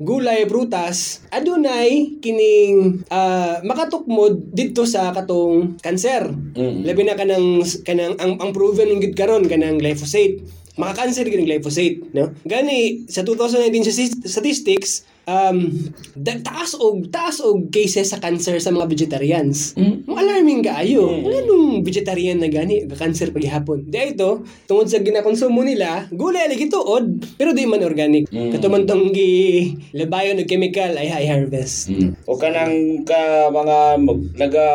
gulay 0.00 0.48
prutas 0.48 1.20
adunay 1.28 2.16
kining 2.24 3.04
ah, 3.12 3.60
makatukmod 3.60 4.48
didto 4.48 4.88
sa 4.88 5.12
katong 5.12 5.76
kanser 5.84 6.32
Mm. 6.56 6.88
labi 6.88 7.04
na 7.04 7.12
kanang 7.12 7.60
kanang 7.84 8.16
ang, 8.16 8.40
ang 8.40 8.50
proven 8.56 8.96
gid 8.96 9.12
karon 9.12 9.44
kanang 9.44 9.76
glyphosate 9.76 10.40
makakanser 10.76 11.28
gid 11.28 11.40
ang 11.40 11.48
glyphosate 11.48 12.04
no? 12.12 12.32
Gani 12.44 13.08
sa 13.08 13.24
2019 13.24 14.28
statistics 14.28 15.04
um 15.26 15.58
da- 16.14 16.38
taas 16.38 16.78
og 16.78 17.10
taas 17.10 17.42
og 17.42 17.66
cases 17.74 18.14
sa 18.14 18.22
cancer 18.22 18.62
sa 18.62 18.70
mga 18.70 18.86
vegetarians. 18.86 19.74
Mo 20.06 20.14
alarming 20.14 20.62
kaayo. 20.62 21.10
Mm. 21.10 21.26
Anong 21.26 21.66
vegetarian 21.82 22.38
na 22.38 22.46
gani 22.46 22.86
ga 22.86 22.94
cancer 22.94 23.34
paghihapon. 23.34 23.90
Di 23.90 24.14
ito 24.14 24.46
tungod 24.70 24.86
sa 24.86 25.02
ginakonsumo 25.02 25.66
nila, 25.66 26.06
gulay 26.14 26.46
lagi 26.46 26.70
tuod 26.70 27.26
pero 27.34 27.50
di 27.50 27.66
man 27.66 27.82
organic. 27.82 28.30
Mm. 28.30 28.54
Katuman 28.54 28.86
tong 28.86 29.10
gi 29.10 29.74
labayon 29.98 30.38
og 30.38 30.46
chemical 30.46 30.94
ay 30.94 31.10
high 31.10 31.26
harvest. 31.26 31.90
O 32.30 32.38
kanang 32.38 33.02
ka 33.02 33.50
mga 33.50 33.78
mag- 33.98 34.30
naga 34.38 34.68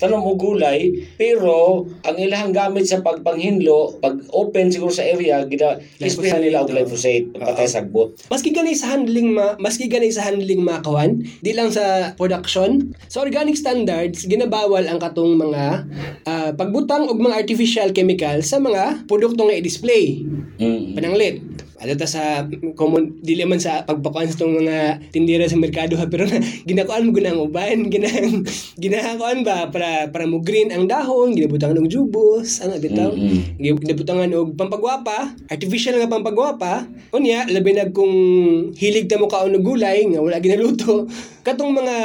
tanom 0.00 0.24
og 0.24 0.40
gulay 0.40 1.04
pero 1.20 1.84
ang 2.08 2.16
ilahang 2.16 2.56
gamit 2.56 2.88
sa 2.88 3.04
pagpanghinlo 3.04 4.00
pag 4.00 4.24
open 4.32 4.72
siguro 4.72 4.88
sa 4.88 5.04
area 5.04 5.44
gina 5.44 5.76
nila 6.40 6.64
og 6.64 6.72
glyphosate 6.72 7.28
patay 7.36 7.68
sagbot. 7.68 8.16
Maski 8.32 8.56
sa 8.72 8.96
handling 8.96 9.36
ma, 9.36 9.58
maski 9.60 9.81
ganay 9.88 10.10
sa 10.10 10.26
handling 10.26 10.66
mga 10.66 10.82
kawan, 10.82 11.22
di 11.40 11.52
lang 11.54 11.70
sa 11.70 12.12
production. 12.18 12.92
Sa 13.06 13.22
organic 13.22 13.54
standards, 13.54 14.26
ginabawal 14.26 14.84
ang 14.90 14.98
katong 14.98 15.38
mga 15.38 15.62
ah, 16.26 16.50
pagbutang 16.52 17.06
og 17.06 17.18
mga 17.22 17.38
artificial 17.38 17.88
chemical 17.94 18.42
sa 18.42 18.58
mga 18.58 19.06
produkto 19.06 19.46
nga 19.46 19.56
i-display. 19.56 20.26
Mm. 20.58 20.98
Pananglit. 20.98 21.61
Ano 21.82 21.98
ta 21.98 22.06
sa 22.06 22.46
common 22.78 23.18
dili 23.18 23.42
man 23.42 23.58
sa 23.58 23.82
pagpakuan 23.82 24.30
sa 24.30 24.38
tong 24.38 24.54
mga 24.54 25.10
tindera 25.10 25.50
sa 25.50 25.58
merkado 25.58 25.98
ha? 25.98 26.06
Pero 26.06 26.30
na, 26.30 26.38
ginakuan 26.70 27.10
mo 27.10 27.10
gunang 27.10 27.42
uban 27.42 27.86
ginang 27.92 28.46
ginakuan 28.78 29.42
ba 29.42 29.66
para 29.74 30.06
para 30.14 30.30
mo 30.30 30.38
green 30.38 30.70
ang 30.70 30.86
dahon 30.86 31.34
ginabutangan 31.34 31.82
og 31.82 31.90
jubos 31.90 32.62
ano 32.62 32.78
bitaw 32.78 33.10
Mm-mm. 33.10 33.58
ginabutangan 33.58 34.30
og 34.38 34.54
pampagwapa 34.54 35.34
artificial 35.50 35.98
nga 35.98 36.06
pampagwapa. 36.06 36.86
Unya 37.10 37.44
labi 37.50 37.74
na 37.74 37.90
kung 37.90 38.14
hilig 38.78 39.10
ta 39.10 39.18
mo 39.18 39.26
kaon 39.26 39.58
og 39.58 39.66
gulay 39.66 40.06
nga 40.06 40.22
wala 40.22 40.38
ginaluto 40.38 41.10
katong 41.42 41.74
mga 41.74 41.96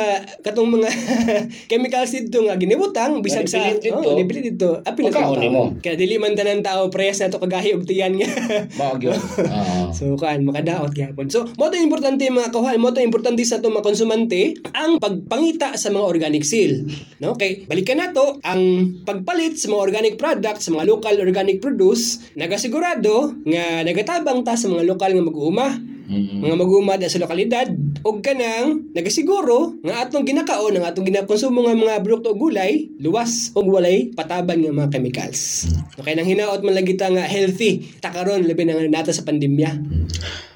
katong 0.42 0.70
mga 0.70 0.90
chemicals 1.70 2.12
dito 2.14 2.42
nga 2.46 2.58
ginibutang 2.58 3.22
bisag 3.22 3.46
sa 3.46 3.62
oh, 3.94 4.18
nipilit 4.18 4.58
dito 4.58 4.82
apil 4.82 5.14
Makaon 5.14 5.38
nimo. 5.38 5.64
kaya 5.78 5.94
dili 5.94 6.18
man 6.18 6.34
tanan 6.34 6.66
tao 6.66 6.90
preyas 6.90 7.22
na 7.22 7.30
to 7.30 7.38
kagahi 7.38 7.78
og 7.78 7.86
tiyan 7.86 8.18
nga 8.18 8.30
Mao 8.80 8.98
gyud. 8.98 9.16
Ah. 9.48 9.90
So 9.98 10.14
kan 10.20 10.44
makadaot 10.44 10.92
gyapon. 10.94 11.32
So 11.32 11.48
mo 11.58 11.70
to 11.72 11.78
importante 11.80 12.28
mga 12.28 12.52
kawan, 12.52 12.78
mo 12.82 12.92
to 12.92 13.02
importante 13.02 13.42
sa 13.46 13.62
to 13.62 13.72
mga 13.72 13.86
konsumante 13.86 14.58
ang 14.76 15.00
pagpangita 15.00 15.78
sa 15.80 15.90
mga 15.94 16.06
organic 16.06 16.44
seal. 16.44 16.86
No? 17.24 17.38
Kay 17.38 17.70
balikan 17.70 18.02
nato 18.02 18.42
ang 18.44 18.94
pagpalit 19.08 19.58
sa 19.58 19.72
mga 19.72 19.82
organic 19.82 20.14
products, 20.20 20.68
sa 20.68 20.74
mga 20.74 20.86
local 20.90 21.16
organic 21.18 21.62
produce, 21.64 22.34
nagasigurado 22.36 23.38
nga 23.48 23.86
nagatabang 23.86 24.44
ta 24.44 24.60
sa 24.60 24.70
mga 24.70 24.86
lokal 24.86 25.14
nga 25.14 25.28
mag-uuma 25.30 25.97
Mga 26.08 26.56
magumad 26.56 27.04
sa 27.04 27.20
lokalidad 27.20 27.68
og 28.08 28.24
kanang 28.24 28.96
nagasiguro 28.96 29.76
nga 29.84 30.08
atong 30.08 30.24
ginakaon 30.24 30.80
ang 30.80 30.88
atong 30.88 31.04
ginakonsumo 31.04 31.68
nga 31.68 31.76
mga 31.76 32.00
produkto 32.00 32.32
o 32.32 32.40
gulay 32.40 32.88
luwas 33.04 33.52
og 33.60 33.68
walay 33.68 34.08
pataban 34.16 34.64
nga 34.64 34.72
mga 34.72 34.92
chemicals. 34.96 35.68
Okay 36.00 36.16
nang 36.16 36.24
hinaot 36.24 36.64
man 36.64 36.80
lagi 36.80 36.96
ta 36.96 37.12
nga 37.12 37.28
healthy 37.28 37.84
takaron 38.00 38.48
labi 38.48 38.64
na 38.64 38.80
nga 38.80 38.88
nata 38.88 39.12
sa 39.12 39.28
pandemya. 39.28 39.84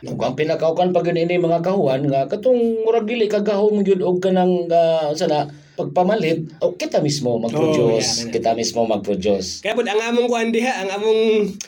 Ug 0.07 0.23
ang 0.23 0.39
pinakaukan 0.39 0.95
pag 0.95 1.11
ini 1.11 1.35
mga 1.35 1.59
kahuan 1.59 2.07
nga 2.07 2.31
katong 2.31 2.87
murag 2.87 3.03
dili 3.03 3.27
kagahom 3.27 3.83
gyud 3.83 3.99
og 3.99 4.23
kanang 4.23 4.71
uh, 4.71 5.11
sana 5.19 5.51
pagpamalit 5.73 6.39
o 6.59 6.73
kita 6.73 6.99
mismo 6.99 7.31
Oh, 7.31 7.39
mag-produce, 7.39 8.23
yeah, 8.23 8.31
kita 8.31 8.51
mismo 8.51 8.83
mag-produce. 8.83 9.59
kaya 9.59 9.71
pud 9.71 9.85
ang 9.85 10.01
among 10.05 10.27
kuan 10.27 10.49
diha 10.49 10.83
ang 10.83 10.89
among 10.93 11.19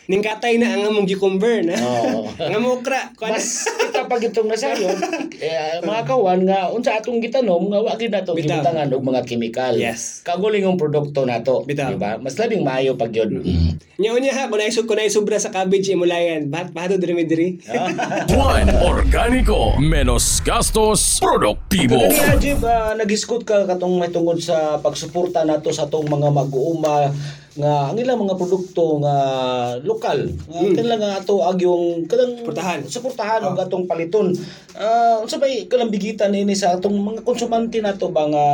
ningkatay 0.06 0.56
na 0.56 0.72
ang 0.72 0.84
among 0.86 1.04
gikumber 1.04 1.62
na 1.62 1.74
Oo. 1.74 2.28
ang 2.44 2.54
among 2.54 2.80
okra 2.80 3.16
Mas 3.16 3.64
kita 3.64 4.06
pag 4.06 4.20
itong 4.20 4.46
nasayon, 4.46 4.92
eh, 5.40 5.80
mga 5.80 6.02
kawan 6.04 6.44
nga 6.44 6.68
unsa 6.70 6.96
atong 6.96 7.18
gitanom 7.18 7.64
nga 7.66 7.80
wa 7.80 7.94
gyud 7.94 8.12
nato 8.12 8.34
Bitaw. 8.34 8.60
gibutangan 8.60 8.88
og 8.90 9.04
mga 9.04 9.22
chemical. 9.24 9.74
Yes. 9.74 10.20
Kaguling 10.22 10.64
ang 10.64 10.76
produkto 10.76 11.24
nato, 11.24 11.64
Bitaw. 11.64 11.90
di 11.90 11.98
ba? 11.98 12.18
Mas 12.18 12.36
labing 12.36 12.62
maayo 12.62 12.94
pag 12.94 13.10
yun. 13.10 13.40
nya 13.94 14.10
unya 14.10 14.34
ha 14.34 14.48
kunay 14.48 14.68
sub 14.68 14.84
kunay 14.84 15.06
sobra 15.06 15.38
sa 15.38 15.48
cabbage 15.48 15.86
imulayan 15.88 16.50
bahat 16.50 16.74
bahat 16.74 16.98
diri 16.98 17.14
mi 17.14 17.24
diri 17.24 17.62
Juan 18.28 18.66
Organico, 18.76 19.78
menos 19.78 20.42
gastos, 20.42 21.18
produktibo. 21.18 22.02
Kani 22.02 22.34
Ajib, 22.34 22.60
uh, 22.60 22.94
nagiskot 22.94 23.44
ka 23.44 23.64
katong 23.64 23.93
may 23.96 24.10
tungod 24.10 24.38
sa 24.38 24.78
pagsuporta 24.78 25.42
nato 25.42 25.70
sa 25.70 25.84
atong 25.84 26.06
mga 26.06 26.30
mag-uuma 26.30 27.10
nga 27.54 27.74
ang 27.86 27.98
ilang 27.98 28.18
mga 28.18 28.34
produkto 28.34 28.98
nga 28.98 29.16
lokal 29.80 30.26
nga 30.50 30.58
Hmm. 30.58 30.74
kanila 30.74 30.96
nga 30.98 31.12
ato 31.18 31.38
ag 31.40 31.62
yung 31.62 32.10
kanang 32.10 32.42
Suportahan. 32.42 32.80
suportahan 32.84 33.42
og 33.44 33.54
atong 33.56 33.86
paliton 33.86 34.34
ah 34.74 35.22
unsa 35.22 35.38
bay 35.38 35.70
kanang 35.70 35.94
bigitan 35.94 36.34
ini 36.34 36.58
sa 36.58 36.74
atong 36.74 36.98
mga 36.98 37.22
konsumante 37.22 37.78
nato 37.78 38.10
ba 38.10 38.26
nga 38.26 38.46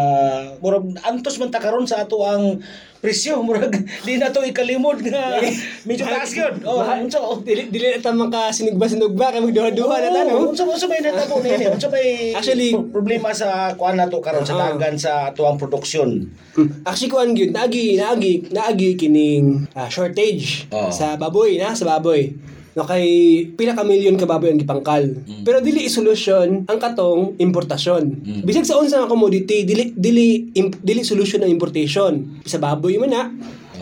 murag 0.60 0.84
antos 1.02 1.40
man 1.40 1.48
ta 1.48 1.58
karon 1.58 1.88
sa 1.88 2.04
ato 2.04 2.20
ang 2.22 2.60
presyo 3.00 3.40
murag 3.40 3.72
di 4.06 4.16
na 4.16 4.28
to 4.28 4.44
ikalimod 4.44 5.00
nga 5.02 5.40
medyo 5.88 6.04
taas 6.04 6.32
gyud 6.32 6.60
oh 6.64 6.84
unsa 6.84 7.16
oh 7.18 7.40
dili 7.40 7.68
dili 7.68 7.90
na 7.90 7.98
ta 7.98 8.12
maka 8.12 8.52
sinugba-sinugba 8.52 9.32
kay 9.32 9.40
magduha-duha 9.40 9.96
na 9.98 10.10
ta 10.10 10.22
no 10.24 10.52
Unsa 10.52 10.64
unsa 10.64 10.86
may 10.86 11.00
natabo 11.00 11.40
nini? 11.40 11.66
Unsa 11.66 11.88
may 11.88 12.36
Actually- 12.36 12.76
pro- 12.76 12.92
problema 12.94 13.32
sa 13.32 13.72
kuan 13.74 13.96
nato 13.96 14.20
karon 14.20 14.44
sa 14.44 14.54
Ah. 14.54 14.62
dagan 14.70 14.96
sa 14.96 15.32
ato 15.32 15.44
ang 15.44 15.56
produksyon? 15.56 16.28
Actually, 16.84 17.08
kuan 17.10 17.32
gyud 17.32 17.52
naagi 17.52 17.96
naagi 17.96 18.52
naagi 18.52 18.90
kining 18.94 19.64
ah, 19.72 19.88
shortage 19.88 20.68
Oo. 20.68 20.92
sa 20.92 21.16
baboy 21.16 21.56
na 21.56 21.72
sa 21.72 21.88
baboy. 21.88 22.36
No 22.78 22.86
kay 22.86 23.06
pila 23.58 23.74
ka 23.74 23.82
milyon 23.82 24.20
ka 24.20 24.30
baboy 24.30 24.54
ang 24.54 24.62
gipangkal. 24.62 25.04
Pero 25.42 25.58
dili 25.62 25.90
isolusyon 25.90 26.70
ang 26.70 26.80
katong 26.80 27.40
importasyon. 27.42 28.04
Bisag 28.46 28.68
sa 28.68 28.78
unsa 28.78 29.02
nga 29.02 29.10
commodity 29.10 29.66
dili 29.66 29.94
dili 29.94 30.54
imp- 30.54 30.82
dili 30.82 31.02
solusyon 31.02 31.46
ang 31.46 31.52
importation. 31.52 32.42
Sa 32.46 32.62
baboy 32.62 33.02
man 33.02 33.12
na, 33.12 33.24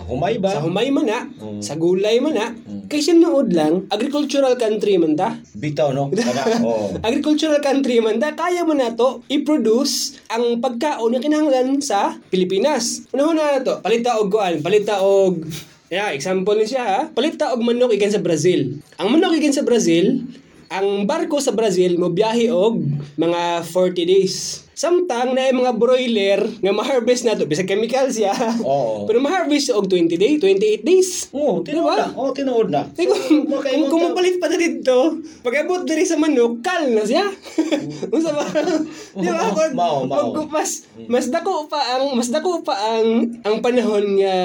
Humay 0.08 0.40
ba? 0.40 0.56
sa 0.56 0.64
humay 0.64 0.88
man 0.88 1.04
na, 1.04 1.28
sa 1.60 1.76
gulay 1.76 2.24
man 2.24 2.32
na, 2.32 2.56
kay 2.88 3.04
sinuod 3.04 3.52
lang 3.52 3.92
agricultural 3.92 4.56
country 4.56 4.96
man 4.96 5.20
ta. 5.20 5.36
Bitaw 5.52 5.92
no? 5.92 6.08
Kana 6.16 6.64
oh. 6.64 6.96
Agricultural 7.04 7.60
country 7.60 8.00
man 8.00 8.16
da, 8.16 8.32
kaya 8.32 8.64
mo 8.64 8.72
na 8.72 8.96
to 8.96 9.20
i-produce 9.28 10.16
ang 10.32 10.64
pagkaon 10.64 11.12
na 11.12 11.20
kinahanglan 11.20 11.84
sa 11.84 12.16
Pilipinas. 12.32 13.04
Unahon 13.12 13.36
na 13.36 13.60
to, 13.60 13.84
palita 13.84 14.16
og 14.16 14.32
kuan, 14.32 14.64
palita 14.64 15.04
og 15.04 15.44
Yeah, 15.88 16.12
example 16.12 16.60
ni 16.60 16.68
siya 16.68 16.84
ha. 16.84 17.02
Palita 17.08 17.56
og 17.56 17.64
manok 17.64 17.96
ikan 17.96 18.12
sa 18.12 18.20
Brazil. 18.20 18.84
Ang 19.00 19.08
manok 19.16 19.40
ikan 19.40 19.56
sa 19.56 19.64
Brazil, 19.64 20.28
ang 20.68 21.08
barko 21.08 21.40
sa 21.40 21.56
Brazil 21.56 21.96
mo 21.96 22.12
biyahe 22.12 22.52
og 22.52 22.84
mga 23.16 23.64
40 23.64 24.04
days. 24.04 24.68
Samtang 24.78 25.32
na 25.34 25.48
mga 25.50 25.74
broiler 25.74 26.44
nga 26.60 26.76
ma-harvest 26.76 27.24
na 27.24 27.40
to, 27.40 27.48
bisag 27.48 27.66
chemical 27.72 28.12
siya. 28.12 28.36
Oo. 28.62 29.02
Pero 29.08 29.24
ma-harvest 29.24 29.72
og 29.72 29.88
20 29.88 30.20
days, 30.20 30.38
28 30.44 30.84
days. 30.84 31.10
Oh, 31.32 31.64
tinuod 31.64 31.98
na. 31.98 32.12
Oh, 32.14 32.36
tinuod 32.36 32.68
na. 32.68 32.84
Ay, 32.94 33.08
kung, 33.08 33.48
kung, 33.90 34.04
mapalit 34.12 34.38
pa 34.44 34.52
na 34.52 34.60
dito, 34.60 35.24
pag-abot 35.42 35.88
diri 35.88 36.04
sa 36.04 36.20
manok, 36.20 36.62
kal 36.62 36.84
na 36.94 37.08
siya. 37.08 37.26
Unsa 38.14 38.36
ba? 38.36 38.44
Di 39.24 39.28
ba? 39.32 39.56
Pag, 39.56 39.72
Mao, 39.72 40.04
mao. 40.04 40.36
mas, 40.52 40.84
mas 41.08 41.32
dako 41.32 41.66
pa 41.72 41.98
ang, 41.98 42.14
mas 42.14 42.30
dako 42.30 42.62
pa 42.62 42.76
ang, 42.76 43.40
ang 43.48 43.64
panahon 43.64 44.20
nga, 44.20 44.36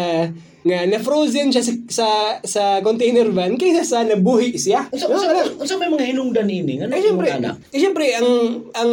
nga 0.62 0.87
na-frozen 0.87 1.51
siya 1.51 1.59
sa, 1.59 1.72
sa, 1.90 2.07
sa 2.40 2.62
container 2.81 3.27
van 3.29 3.59
kaysa 3.59 3.83
sa 3.83 4.07
nabuhi 4.07 4.55
siya. 4.55 4.87
Unsa 4.88 5.11
No, 5.11 5.18
unsa 5.18 5.29
wala. 5.35 5.42
unsa 5.59 5.75
may 5.75 5.90
mga 5.90 6.14
hinungdan 6.14 6.46
ini? 6.46 6.79
Ano 6.79 6.94
Eh 6.94 7.03
syempre, 7.03 7.29
ana? 7.35 7.51
eh 7.59 7.81
syempre 7.83 8.07
ang 8.14 8.29
ang 8.70 8.90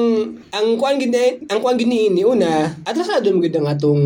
ang 0.49 0.67
kuan 0.75 0.97
gid 0.97 1.13
ang 1.45 1.59
kuan 1.61 1.77
gid 1.77 1.85
ni 1.85 2.25
una, 2.25 2.73
atrasado 2.81 3.29
mo 3.29 3.37
gid 3.37 3.53
ang 3.53 3.69
atong 3.69 4.01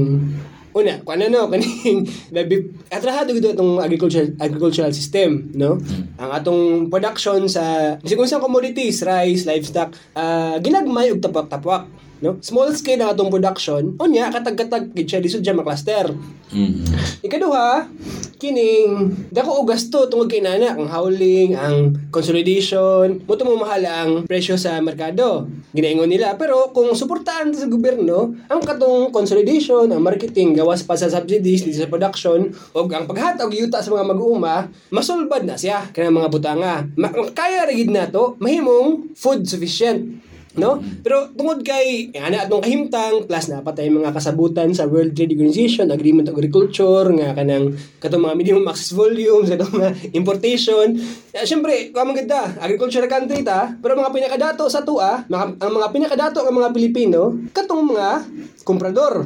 una, 0.73 0.97
kuan 1.06 1.21
ano 1.21 1.47
kaning 1.54 2.04
labi 2.36 2.67
atrasado 2.91 3.32
gid 3.32 3.56
atong 3.56 3.80
agricultural 3.80 4.28
agricultural 4.43 4.91
system, 4.91 5.47
no? 5.56 5.80
Ang 6.19 6.32
atong 6.36 6.62
production 6.91 7.47
sa 7.47 7.95
unsang 8.04 8.43
commodities, 8.43 9.08
rice, 9.08 9.47
livestock, 9.47 9.95
ah 10.19 10.60
ginagmay 10.60 11.15
og 11.15 11.23
tapak-tapak, 11.23 11.88
no? 12.23 12.39
Small 12.39 12.71
scale 12.71 13.03
ang 13.03 13.12
atong 13.12 13.27
production, 13.27 13.99
unya 13.99 14.31
katag-katag 14.31 14.95
gid 14.95 15.12
siya 15.12 15.19
lisod 15.19 15.43
siya 15.43 15.51
makluster. 15.51 16.15
Ikaduha, 17.19 17.89
kining 18.39 19.12
dako 19.33 19.63
og 19.63 19.73
gasto 19.73 20.07
tungod 20.07 20.31
kay 20.31 20.39
nana 20.39 20.77
ang 20.77 20.88
howling, 20.88 21.57
ang 21.59 21.91
consolidation, 22.13 23.19
mo 23.27 23.33
mo 23.43 23.67
mahal 23.67 23.83
ang 23.83 24.12
presyo 24.23 24.55
sa 24.55 24.79
merkado. 24.79 25.49
Ginaingon 25.75 26.07
nila 26.07 26.39
pero 26.39 26.71
kung 26.71 26.93
suportahan 26.95 27.51
sa 27.51 27.67
gobyerno 27.67 28.31
ang 28.47 28.62
katong 28.63 29.12
consolidation, 29.12 29.89
ang 29.91 29.99
marketing 29.99 30.55
gawas 30.55 30.86
pa 30.86 30.95
sa 30.95 31.12
subsidies 31.12 31.67
dito 31.67 31.83
sa 31.83 31.91
production 31.91 32.53
ug 32.71 32.88
ang 32.93 33.09
paghatag 33.09 33.51
yuta 33.51 33.83
sa 33.83 33.91
mga 33.91 34.05
mag-uuma, 34.13 34.69
masulbad 34.93 35.43
na 35.43 35.59
siya 35.59 35.89
kanang 35.91 36.23
mga 36.23 36.29
butanga. 36.31 36.75
Ma- 36.95 37.12
kaya 37.12 37.67
ra 37.67 37.73
gid 37.73 37.89
nato 37.89 38.38
mahimong 38.38 39.12
food 39.17 39.43
sufficient 39.49 40.21
No? 40.53 40.77
Pero 41.01 41.33
tungod 41.33 41.65
kay 41.65 42.13
ana 42.13 42.45
atong 42.45 42.61
kahimtang 42.61 43.25
plus 43.25 43.49
na 43.49 43.65
patay 43.65 43.89
mga 43.89 44.13
kasabutan 44.13 44.69
sa 44.69 44.85
World 44.85 45.13
Trade 45.13 45.33
Organization, 45.33 45.89
Agreement 45.89 46.29
of 46.29 46.37
Agriculture 46.37 47.09
nga 47.09 47.33
kanang 47.33 47.73
katong 47.97 48.21
mga 48.21 48.37
minimum 48.37 48.69
access 48.69 48.93
volume 48.93 49.41
sa 49.43 49.57
mga 49.57 50.13
importation. 50.13 50.93
Uh, 51.33 51.41
Siyempre, 51.43 51.89
kuha 51.89 52.05
man 52.05 52.13
ganda, 52.13 52.53
agricultural 52.57 53.09
country 53.09 53.41
ta, 53.41 53.73
pero 53.75 53.97
mga 53.97 54.13
pinakadato 54.13 54.69
sa 54.69 54.85
tua, 54.85 55.25
mga, 55.25 55.57
ang 55.57 55.71
mga 55.73 55.87
pinakadato 55.89 56.45
ng 56.45 56.53
mga 56.53 56.69
Pilipino, 56.69 57.21
katong 57.49 57.89
mga 57.89 58.09
komprador. 58.61 59.25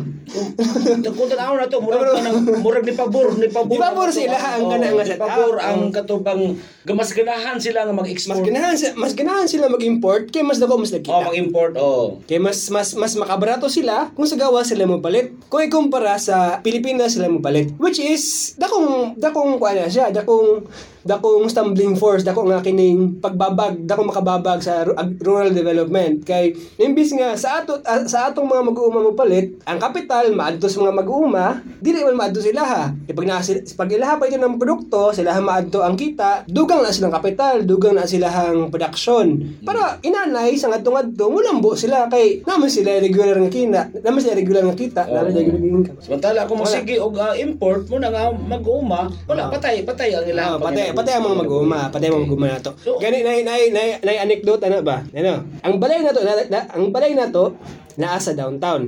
Kung 1.03 1.29
tanaw 1.31 1.55
na 1.55 1.67
to, 1.67 1.77
murag 1.77 2.09
ka 2.09 2.21
ng 2.23 2.37
murag 2.59 2.83
ni 2.83 2.93
pabor, 2.93 3.35
ni 3.35 3.47
pabor. 3.47 3.75
Di 3.75 3.79
pabor 3.79 4.09
sila 4.09 4.33
ang 4.33 4.65
kana 4.65 4.87
nga 4.91 5.05
set 5.05 5.19
pabor 5.19 5.55
ang 5.59 5.91
katubang 5.91 6.41
gamas 6.83 7.11
ganahan 7.11 7.59
sila 7.59 7.83
nga 7.83 7.91
Mas 7.91 7.99
mag-export. 8.01 8.41
ganahan 8.41 8.73
si- 8.73 8.95
mas 8.95 9.13
ganahan 9.13 9.45
sila 9.45 9.67
mag-import 9.67 10.31
kay 10.31 10.41
mas 10.41 10.57
dako 10.57 10.79
mas 10.79 10.89
nakita. 10.89 11.16
Oh, 11.17 11.25
mag-import 11.29 11.73
oh. 11.77 12.05
Kaya 12.25 12.39
mas 12.41 12.69
mas 12.69 12.93
mas 12.93 13.13
makabarato 13.17 13.65
sila 13.67 14.13
kung 14.13 14.29
sa 14.29 14.37
gawa 14.37 14.61
sila 14.61 14.85
mo 14.85 15.01
palit. 15.01 15.33
Kung 15.49 15.65
ikumpara 15.65 16.17
sa 16.21 16.61
Pilipinas 16.61 17.17
sila 17.17 17.31
mo 17.31 17.41
palit. 17.41 17.73
Which 17.81 17.97
is 17.97 18.53
dakong 18.57 19.17
dakong 19.17 19.57
kuan 19.57 19.77
na 19.77 19.89
siya, 19.89 20.13
dakong 20.13 20.65
dakong 21.07 21.47
stumbling 21.47 21.95
force, 21.95 22.27
dako 22.27 22.51
nga 22.51 22.59
kining 22.59 23.23
pagbabag, 23.23 23.87
dakong 23.87 24.11
makababag 24.11 24.59
sa 24.59 24.83
rural 25.23 25.55
development. 25.55 26.27
Kay 26.27 26.51
imbis 26.83 27.15
nga 27.15 27.33
sa 27.39 27.63
ato 27.63 27.79
ah, 27.87 28.03
sa 28.03 28.29
atong 28.29 28.45
mga 28.45 28.67
mag-uuma 28.67 28.99
mo 28.99 29.15
palit, 29.15 29.55
ang 29.63 29.79
kapital 29.79 30.35
maadto 30.35 30.67
sa 30.67 30.83
mga 30.83 30.93
mag-uuma, 30.99 31.63
dili 31.79 32.03
man 32.03 32.19
maadto 32.19 32.43
sila 32.43 32.61
ha. 32.67 32.83
Kay 33.07 33.15
pag 33.15 33.27
na 33.27 33.39
pag 33.79 33.89
ilaha 33.89 34.13
pa 34.19 34.27
ito 34.27 34.35
ng 34.35 34.59
produkto, 34.59 35.15
sila 35.15 35.31
ha 35.31 35.39
maadto 35.39 35.79
ang 35.81 35.95
kita, 35.95 36.43
dugang 36.51 36.83
na 36.83 36.91
silang 36.91 37.15
kapital, 37.15 37.63
dugang 37.63 37.95
na 37.95 38.03
silang 38.03 38.67
production. 38.67 39.39
Para 39.63 40.03
inanay 40.03 40.59
sa 40.59 40.67
ngadto 40.67 40.91
ngadto 40.91 41.31
mulambo 41.31 41.71
sila 41.79 42.11
kay 42.11 42.43
naman 42.43 42.67
sila 42.67 42.99
regular 42.99 43.39
nga 43.39 43.51
kina, 43.51 43.81
naman 44.03 44.19
sila 44.19 44.35
regular 44.35 44.63
nga 44.67 44.75
kita, 44.75 45.01
naman 45.07 45.31
sila 45.31 45.41
regular 45.47 45.61
nga 45.63 45.71
income. 45.79 45.99
Samantala 46.03 46.39
kung 46.49 46.59
Wala. 46.59 46.67
masige 46.67 46.95
og 46.99 47.15
ah, 47.15 47.33
import 47.37 47.87
mo 47.87 47.95
na 48.01 48.09
nga 48.11 48.27
mag-uuma, 48.33 49.07
wala 49.29 49.47
patay, 49.47 49.87
patay 49.87 50.11
ang 50.11 50.27
ilang 50.27 50.45
Ah, 50.47 50.59
patay, 50.59 50.95
patay 50.97 51.13
ang 51.13 51.25
mga 51.29 51.39
mag-uuma, 51.45 51.79
patay 51.93 52.09
ang 52.09 52.17
mga 52.17 52.25
mag-uuma 52.25 52.47
na 52.49 52.65
to. 52.65 52.73
So- 52.81 52.97
Gani 52.97 53.21
na 53.21 53.37
na 53.45 53.53
na 53.69 53.81
na 54.01 54.11
anecdote 54.17 54.65
ano 54.65 54.81
ba? 54.81 55.05
Ano? 55.13 55.45
Ang 55.61 55.75
balay 55.77 56.01
na 56.01 56.09
to, 56.09 56.21
na, 56.25 56.33
na- 56.49 56.69
ang 56.73 56.89
balay 56.89 57.13
na 57.13 57.29
to 57.29 57.53
naa 58.01 58.17
sa 58.17 58.33
downtown. 58.33 58.81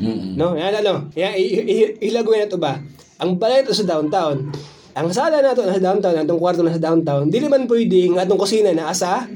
Mm-mm. 0.00 0.34
No, 0.34 0.56
ano. 0.56 1.12
Yan 1.14 1.36
i- 1.36 1.64
i- 1.64 1.94
ilagay 2.08 2.42
na 2.42 2.48
to 2.48 2.56
ba? 2.56 2.80
Ang 3.20 3.36
balay 3.36 3.60
na 3.60 3.68
to 3.68 3.76
sa 3.76 3.86
downtown. 3.86 4.48
Ang 4.94 5.10
sala 5.10 5.42
na 5.42 5.54
to 5.54 5.66
nasa 5.66 5.82
downtown, 5.82 6.14
atong 6.22 6.38
kwarto 6.38 6.62
nasa 6.62 6.78
downtown, 6.78 7.26
dili 7.26 7.50
man 7.50 7.66
pwedeng 7.66 8.14
atong 8.14 8.38
kusina 8.38 8.70
na 8.70 8.94
asa 8.94 9.26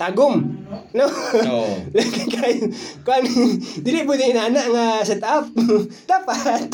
tagom. 0.00 0.40
No? 0.96 1.06
Oo. 1.52 1.68
Kaya, 2.34 2.68
kan, 3.04 3.22
dili 3.84 4.04
pwede 4.08 4.32
inana 4.32 4.62
nga 4.72 4.86
set 5.04 5.20
up. 5.20 5.48
dapat, 6.12 6.68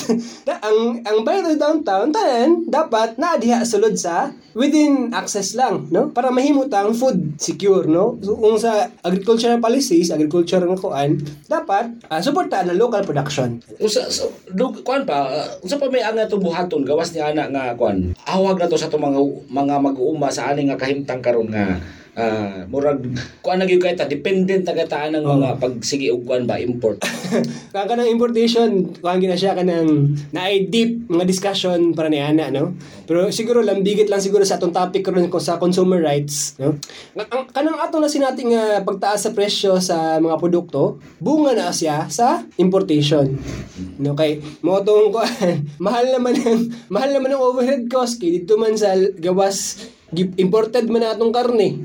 da, 0.47 0.63
ang, 0.63 1.03
ang 1.03 1.19
to 1.27 1.55
sa 1.55 1.59
downtown, 1.59 2.15
tanan, 2.15 2.67
dapat 2.71 3.19
na 3.19 3.39
diha 3.39 3.63
sulod 3.67 3.99
sa 3.99 4.31
within 4.59 5.15
access 5.15 5.55
lang, 5.55 5.87
no? 5.95 6.11
Para 6.11 6.35
mahimutang 6.35 6.91
food 6.91 7.39
secure, 7.39 7.87
no? 7.87 8.19
So, 8.19 8.35
kung 8.35 8.59
sa 8.59 8.91
agricultural 9.07 9.63
policies, 9.63 10.11
agriculture 10.11 10.63
nga 10.63 10.79
kuan, 10.79 11.23
dapat 11.47 12.03
uh, 12.11 12.19
suportahan 12.19 12.75
ang 12.75 12.79
local 12.79 13.07
production. 13.07 13.63
Usa 13.79 14.11
so, 14.11 14.35
dug 14.51 14.83
kuan 14.83 15.07
pa, 15.07 15.31
uh, 15.31 15.63
unsa 15.63 15.79
pa 15.79 15.87
may 15.87 16.03
ang 16.03 16.19
to 16.27 16.43
buhaton 16.43 16.83
gawas 16.83 17.15
ni 17.15 17.23
ana 17.23 17.47
nga 17.47 17.79
kuan. 17.79 18.19
Awag 18.29 18.61
na 18.61 18.69
to 18.69 18.77
sa 18.77 18.93
to 18.93 19.01
mga 19.01 19.17
mga 19.49 19.75
mag-uuma 19.81 20.29
sa 20.29 20.53
ani 20.53 20.69
nga 20.69 20.77
kahimtang 20.77 21.25
karon 21.25 21.49
nga 21.49 21.81
ah, 22.19 22.67
murag 22.67 23.01
kuan 23.41 23.63
na 23.63 23.65
gyud 23.65 23.79
kay 23.79 23.95
ta 23.95 24.11
dependent 24.11 24.67
tagataan 24.67 25.15
ng 25.15 25.25
mga 25.25 25.49
pagsigi 25.63 26.11
og 26.11 26.27
kuan 26.27 26.45
ba 26.45 26.59
import. 26.59 26.99
Kaya 27.73 27.87
ka 27.87 27.95
ng 27.95 28.11
importation, 28.11 28.91
kung 28.99 29.23
gina 29.23 29.39
siya 29.39 29.55
ka 29.55 29.63
ng 29.63 29.89
na 30.35 30.51
deep 30.67 31.07
mga 31.07 31.25
discussion 31.25 31.95
para 31.95 32.11
ni 32.11 32.19
Ana, 32.19 32.51
no? 32.51 32.75
Pero 33.07 33.31
siguro 33.31 33.63
lambigit 33.63 34.11
lang 34.11 34.19
siguro 34.19 34.43
sa 34.43 34.59
atong 34.59 34.75
topic 34.75 35.07
karon 35.07 35.31
ko 35.31 35.39
sa 35.39 35.63
consumer 35.63 36.03
rights, 36.03 36.59
no? 36.59 36.75
Ang, 37.15 37.29
ang 37.31 37.43
kanang 37.55 37.79
atong 37.79 38.03
na 38.03 38.11
sinating 38.11 38.51
nga 38.53 38.83
pagtaas 38.83 39.31
sa 39.31 39.33
presyo 39.33 39.79
sa 39.79 40.19
mga 40.19 40.37
produkto, 40.43 40.99
bunga 41.23 41.55
na 41.55 41.71
siya 41.71 42.11
sa 42.11 42.43
importation. 42.59 43.39
No 44.03 44.19
kay 44.19 44.43
mo 44.67 44.83
tong 44.83 45.11
kuan, 45.15 45.63
mahal 45.79 46.11
naman 46.11 46.35
ang 46.43 46.67
mahal 46.91 47.15
naman 47.15 47.31
ang 47.31 47.47
overhead 47.47 47.87
cost 47.87 48.19
kay 48.19 48.43
dito 48.43 48.59
man 48.59 48.75
sa 48.75 48.99
gawas 49.23 49.87
imported 50.15 50.89
man 50.89 51.05
na 51.05 51.13
atong 51.13 51.35
karne. 51.35 51.79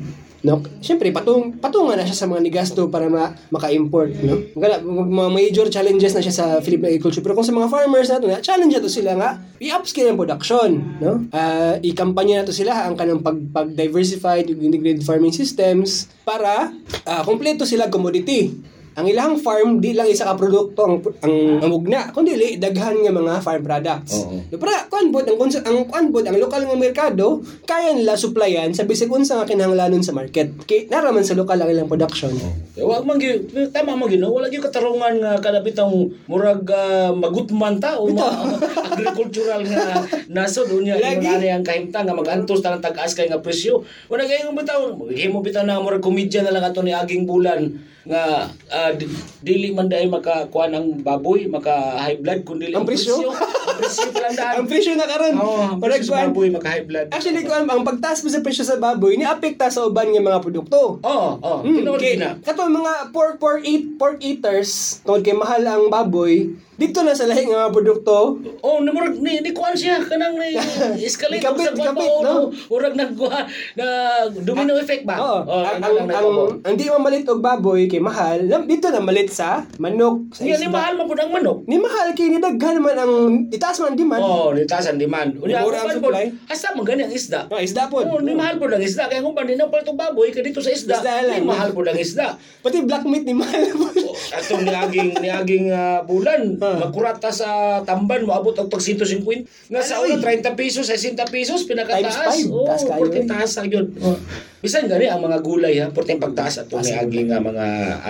No, 0.44 0.60
syempre 0.84 1.08
patung 1.16 1.56
patungan 1.56 1.96
na 1.96 2.04
siya 2.04 2.20
sa 2.20 2.28
mga 2.28 2.44
nigasto 2.44 2.92
para 2.92 3.08
ma, 3.08 3.32
maka-import, 3.48 4.12
no. 4.28 4.44
Mga, 4.60 5.32
major 5.32 5.68
challenges 5.72 6.12
na 6.12 6.20
siya 6.20 6.36
sa 6.36 6.46
Philippine 6.60 7.00
agriculture. 7.00 7.24
Pero 7.24 7.32
kung 7.32 7.48
sa 7.48 7.56
mga 7.56 7.72
farmers 7.72 8.12
nato 8.12 8.28
na 8.28 8.44
challenge 8.44 8.76
na 8.76 8.84
to 8.84 8.92
sila 8.92 9.16
nga 9.16 9.40
i-upscale 9.64 10.12
ang 10.12 10.20
production, 10.20 11.00
no. 11.00 11.24
Ah, 11.32 11.80
i-kampanya 11.80 12.44
na 12.44 12.48
to 12.52 12.52
sila 12.52 12.76
ang 12.76 13.00
kanang 13.00 13.24
pag 13.24 13.40
pag 13.56 13.72
diversified 13.72 14.52
integrated 14.52 15.08
farming 15.08 15.32
systems 15.32 16.12
para 16.28 16.76
ah, 17.08 17.24
kumpleto 17.24 17.64
sila 17.64 17.88
commodity. 17.88 18.52
Ang 18.94 19.10
ilang 19.10 19.34
farm 19.36 19.82
di 19.82 19.98
lang 19.98 20.06
isa 20.06 20.22
ka 20.24 20.38
produkto 20.38 20.86
ang 20.86 21.02
ang, 21.20 21.66
ang 21.66 21.70
mugna 21.70 22.14
kundi 22.14 22.34
dili 22.34 22.62
daghan 22.62 23.02
nga 23.02 23.10
mga 23.10 23.42
farm 23.42 23.62
products. 23.62 24.22
Oo. 24.22 24.38
So, 24.46 24.62
para 24.62 24.86
kuan 24.86 25.10
bod 25.10 25.26
ang 25.26 25.38
konsu- 25.38 25.66
ang 25.66 25.90
kuan 25.90 26.14
bod 26.14 26.26
ang 26.26 26.38
lokal 26.38 26.62
nga 26.62 26.78
merkado 26.78 27.42
kaya 27.66 27.98
nila 27.98 28.14
supplyan 28.14 28.70
sa 28.70 28.86
bisig 28.86 29.10
unsa 29.10 29.42
nga 29.42 29.50
kinahanglanon 29.50 30.06
sa 30.06 30.14
market. 30.14 30.54
Kay 30.66 30.86
naraman 30.88 31.26
sa 31.26 31.34
lokal 31.34 31.58
ang 31.58 31.74
ilang 31.74 31.90
production. 31.90 32.30
Kaya 32.74 32.86
Wa 32.86 33.02
man 33.02 33.18
gyud 33.18 33.50
tama 33.74 33.98
man 33.98 34.10
gyud 34.10 34.22
wala 34.22 34.46
gyud 34.46 34.62
katarungan 34.62 35.18
nga 35.18 35.42
kada 35.42 35.66
bitong 35.66 36.14
murag 36.26 36.62
ah, 36.70 37.10
magutman 37.10 37.82
ta 37.82 37.98
o 37.98 38.10
ma- 38.10 38.46
agricultural 38.94 39.66
nga 39.66 40.06
nasod 40.30 40.70
unya 40.70 40.98
Lagi. 40.98 41.26
ingon 41.26 41.34
ani 41.34 41.50
ang 41.50 41.66
kahimtang 41.66 42.06
nga 42.06 42.14
magantos 42.14 42.62
ta 42.62 42.70
ng 42.70 42.82
tag-as 42.82 43.18
kay 43.18 43.26
nga 43.26 43.42
presyo. 43.42 43.82
Wala 44.06 44.26
nga 44.26 44.54
bitaw 44.54 45.02
himo 45.10 45.42
bitaw 45.42 45.66
na 45.66 45.82
murag 45.82 46.06
komedya 46.06 46.46
na 46.46 46.54
lang 46.54 46.66
ato 46.66 46.86
ni 46.86 46.94
aging 46.94 47.26
bulan 47.26 47.93
nga 48.04 48.24
ah, 48.68 48.92
di- 48.92 49.08
dili 49.39 49.72
man 49.72 49.88
dai 49.88 50.06
makakuan 50.06 50.72
ang 50.72 51.00
baboy 51.00 51.48
maka 51.48 51.72
high 51.98 52.18
blood 52.18 52.44
kundi 52.44 52.68
Ang 52.70 52.84
presyo? 52.84 53.32
ang 53.32 53.80
presyo 53.80 54.08
pa 54.10 54.20
lang 54.22 54.34
daan. 54.34 54.54
ang 54.56 54.68
presyo 54.68 54.92
na 54.94 55.08
karon. 55.08 55.34
Oh, 55.36 55.63
ang 55.66 55.80
presyo 55.80 56.12
sa 56.12 56.28
baboy 56.28 56.48
maka 56.50 56.68
high 56.70 56.84
blood. 56.84 57.08
Actually, 57.10 57.42
kuan 57.42 57.63
ang 57.63 57.82
pagtaas 57.82 58.20
mo 58.20 58.28
sa 58.28 58.39
presyo 58.39 58.62
sa 58.62 58.76
baboy 58.76 59.16
ni 59.16 59.24
apekta 59.24 59.68
sa 59.68 59.84
uban 59.84 60.08
nga 60.08 60.20
mga 60.22 60.39
produkto. 60.39 61.00
Oh, 61.00 61.28
oh, 61.38 61.60
Mm, 61.63 61.80
tinuod 61.80 61.98
kay, 61.98 62.16
na. 62.16 62.36
kato 62.38 62.66
mga 62.66 63.10
pork 63.10 63.36
pork 63.38 63.63
eat 63.63 63.96
pork 63.96 64.20
eaters 64.20 65.00
tungod 65.02 65.22
kay 65.22 65.32
mahal 65.34 65.63
ang 65.63 65.88
baboy 65.88 66.50
dito 66.74 67.00
na 67.00 67.13
sa 67.13 67.24
lahi 67.24 67.46
nga 67.46 67.63
mga 67.63 67.72
produkto 67.72 68.36
Oh, 68.60 68.82
namurag 68.82 69.16
ni 69.16 69.39
ni 69.39 69.52
kuan 69.52 69.72
siya 69.72 70.02
kanang 70.02 70.36
ni 70.36 70.58
escalate 71.00 71.39
Ikabit, 71.39 71.72
sa 71.72 71.94
pa, 71.94 71.94
no? 71.96 72.02
oh, 72.02 72.44
Murag 72.68 72.94
nagkuha 72.94 73.39
na 73.74 73.86
domino 74.34 74.74
effect 74.76 75.06
ba? 75.06 75.16
Oo. 75.16 75.39
Oh, 75.46 75.62
ang, 75.62 75.80
ano 75.80 75.86
ang, 75.96 76.10
ang, 76.10 76.28
ang 76.62 76.74
di 76.74 76.89
mamalit 76.89 77.24
og 77.26 77.39
baboy 77.39 77.86
kay 77.94 78.02
mahal, 78.02 78.42
lam- 78.42 78.66
dito 78.66 78.90
na 78.90 78.98
malit 78.98 79.30
sa 79.30 79.62
manok, 79.78 80.34
sa 80.34 80.42
Nga 80.42 80.58
ni 80.58 80.68
mahal 80.68 80.98
man 80.98 81.06
pud 81.06 81.22
ang 81.22 81.30
manok. 81.30 81.62
Ni 81.70 81.78
mahal 81.78 82.10
kay 82.12 82.34
ni 82.34 82.42
daghan 82.42 82.82
man 82.82 82.98
ang 82.98 83.14
itaas 83.54 83.78
man 83.78 83.94
ang 83.94 84.00
demand. 84.02 84.22
Oh, 84.26 84.50
ni 84.50 84.66
taas 84.66 84.90
ang 84.90 84.98
demand. 84.98 85.38
Unya 85.38 85.62
Mura 85.62 85.86
ang 85.86 85.94
ang 85.94 86.02
supply. 86.02 86.26
Asa 86.50 86.74
man 86.74 86.82
gani 86.82 87.06
ang 87.06 87.14
isda? 87.14 87.46
Oh, 87.48 87.62
isda 87.62 87.86
po. 87.86 88.02
Oh, 88.02 88.18
ni 88.18 88.34
mahal 88.34 88.58
pud 88.58 88.74
ang 88.74 88.82
isda 88.82 89.06
kaya 89.06 89.22
kung 89.22 89.38
na 89.38 89.70
pala 89.70 89.86
itong 89.86 90.00
baboy 90.02 90.34
kay 90.34 90.42
dito 90.42 90.58
sa 90.58 90.74
isda. 90.74 90.98
Isda 90.98 91.14
lang. 91.22 91.38
Ni 91.38 91.46
mahal 91.46 91.70
pud 91.70 91.86
ang 91.86 92.00
isda. 92.02 92.34
Pati 92.66 92.82
black 92.82 93.06
meat 93.06 93.24
ni 93.24 93.38
mahal 93.38 93.62
po. 93.70 93.86
Oh, 93.86 94.18
Ato 94.34 94.58
ni 94.58 94.74
aging 94.74 95.10
ni 95.22 95.30
aging 95.30 95.70
ah, 95.70 96.02
bulan 96.02 96.58
Ah. 96.58 96.80
magkurata 96.80 97.30
sa 97.30 97.50
tamban 97.84 98.24
moabot 98.24 98.56
og 98.56 98.72
tag 98.72 98.82
150 98.82 99.46
nga 99.70 99.82
sa 99.84 100.00
Ay. 100.02 100.16
una 100.16 100.24
30 100.24 100.56
pesos 100.56 100.88
60 100.88 101.20
pesos 101.28 101.68
pinakataas 101.68 102.16
Times 102.16 102.18
five. 102.24 102.48
oh 102.50 102.66
Taas 102.66 102.84
kayo, 102.88 103.06
eh. 103.12 103.26
taas 103.28 103.50
sa 103.52 103.62
yun 103.62 103.92
oh. 104.00 104.18
Bisan 104.63 104.88
gani 104.88 105.06
ang 105.06 105.19
mga 105.19 105.43
gulay 105.43 105.76
ha 105.76 105.91
porting 105.91 106.17
pagtaas 106.17 106.58
ato 106.58 106.80
ni 106.80 106.89
aging 106.89 107.28
nga 107.28 107.38
mga 107.38 107.65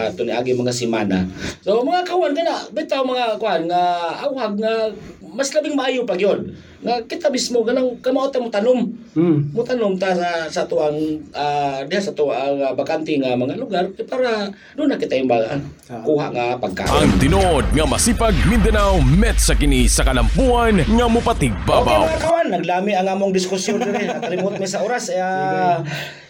ato 0.06 0.22
ni 0.22 0.30
aging 0.30 0.54
mga 0.56 0.70
simana. 0.72 1.26
So 1.60 1.82
mga 1.82 2.06
kawan 2.06 2.32
kana 2.32 2.70
bitaw 2.70 3.02
mga 3.02 3.36
kuan 3.36 3.66
nga 3.66 3.82
awhag 4.22 4.54
nga 4.56 4.94
mas 5.26 5.50
labing 5.50 5.74
maayo 5.74 6.06
pa 6.06 6.14
yun. 6.14 6.54
Nga 6.80 7.08
kita 7.08 7.28
mismo 7.28 7.64
ganang 7.64 7.98
kamao 7.98 8.28
ta 8.28 8.38
mo 8.38 8.48
tanom 8.48 8.86
Hmm. 9.14 9.46
mo 9.50 9.62
tanom 9.62 9.94
ta 9.94 10.10
sa, 10.12 10.30
sa 10.48 10.66
tuang 10.66 10.98
ah, 11.32 11.82
diha 11.82 12.02
sa 12.02 12.12
tuang 12.12 12.58
uh, 12.60 12.74
bakante 12.74 13.14
nga 13.16 13.34
mga 13.34 13.56
lugar 13.56 13.86
eh, 13.88 14.02
para 14.04 14.50
doon 14.74 14.90
na 14.90 14.98
kita 14.98 15.22
ba- 15.24 15.54
kuha 16.02 16.28
nga 16.30 16.58
pagkain. 16.58 16.90
Ang 16.90 17.14
tinuod 17.18 17.66
nga 17.72 17.86
masipag 17.86 18.34
Mindanao 18.44 18.98
met 19.00 19.38
sa 19.38 19.54
kini 19.54 19.86
sa 19.86 20.02
kalampuan 20.02 20.82
nga 20.82 21.06
mupatig 21.08 21.54
Okay 21.54 21.62
babaw. 21.64 22.04
mga 22.04 22.20
kawan, 22.20 22.43
naglami 22.54 22.94
ang 22.94 23.10
among 23.10 23.34
diskusyon 23.34 23.82
dire. 23.82 24.06
Nakalimot 24.14 24.62
mi 24.62 24.70
sa 24.70 24.86
oras. 24.86 25.10
Uh, 25.10 25.82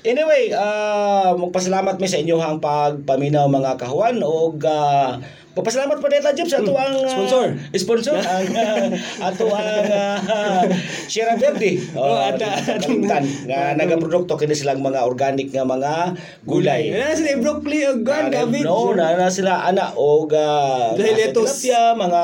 anyway, 0.08 0.50
uh, 0.56 1.36
magpasalamat 1.36 2.00
mi 2.00 2.08
sa 2.08 2.20
inyo 2.24 2.40
ang 2.40 2.64
pagpaminaw 2.64 3.52
mga 3.52 3.76
kahuan 3.76 4.24
o 4.24 4.56
uh, 4.56 5.20
Papasalamat 5.54 6.02
pa 6.02 6.10
dito 6.10 6.50
sa 6.50 6.66
ato 6.66 6.74
ang 6.74 6.98
ah, 6.98 7.14
Sponsor. 7.14 7.46
sponsor 7.78 8.18
ang 8.26 8.50
ah, 8.58 8.90
ato 9.30 9.46
ang 9.54 9.86
uh, 9.86 10.66
Sierra 11.06 11.38
Verde. 11.38 11.78
Oh, 11.94 12.18
ata- 12.18 12.58
kalitan 12.82 13.22
nga 13.46 13.70
nagaprodukto 13.78 14.34
kini 14.34 14.58
silang 14.58 14.82
mga 14.82 15.06
organic 15.06 15.54
nga 15.54 15.62
mga 15.62 16.18
gulay. 16.50 16.90
Ano 16.98 17.14
sila 17.14 17.38
broccoli 17.38 17.86
o 17.86 18.02
guan, 18.02 18.34
Ah, 18.34 18.42
cabbage? 18.42 18.66
No, 18.66 18.98
na, 18.98 19.14
na 19.14 19.30
sila 19.30 19.62
ana 19.70 19.94
o 19.94 20.26
uh, 20.26 20.98
tilapia, 20.98 21.94
mga 21.94 22.22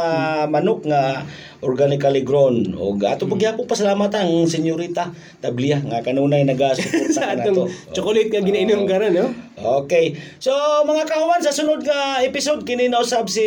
manok 0.49 0.89
nga 0.89 1.21
organically 1.59 2.23
grown 2.23 2.71
o 2.79 2.95
ato 3.03 3.27
mm. 3.27 3.31
pagyapon 3.35 3.67
pasalamat 3.67 4.11
ang 4.15 4.47
senyorita 4.47 5.11
Tablia 5.43 5.83
nga 5.83 5.99
kanunay 5.99 6.47
nagasuporta 6.47 7.21
atong 7.35 7.67
nato. 7.67 7.91
chocolate 7.91 8.31
nga 8.31 8.39
ginainom 8.39 8.87
ka 8.87 8.95
rin, 8.95 9.19
no? 9.19 9.27
Okay. 9.59 10.15
So 10.39 10.55
mga 10.87 11.03
kahuman 11.03 11.43
sa 11.43 11.51
sunod 11.51 11.83
nga 11.83 12.23
episode 12.23 12.63
kini 12.63 12.87
na 12.87 13.03
usab 13.03 13.27
si 13.27 13.43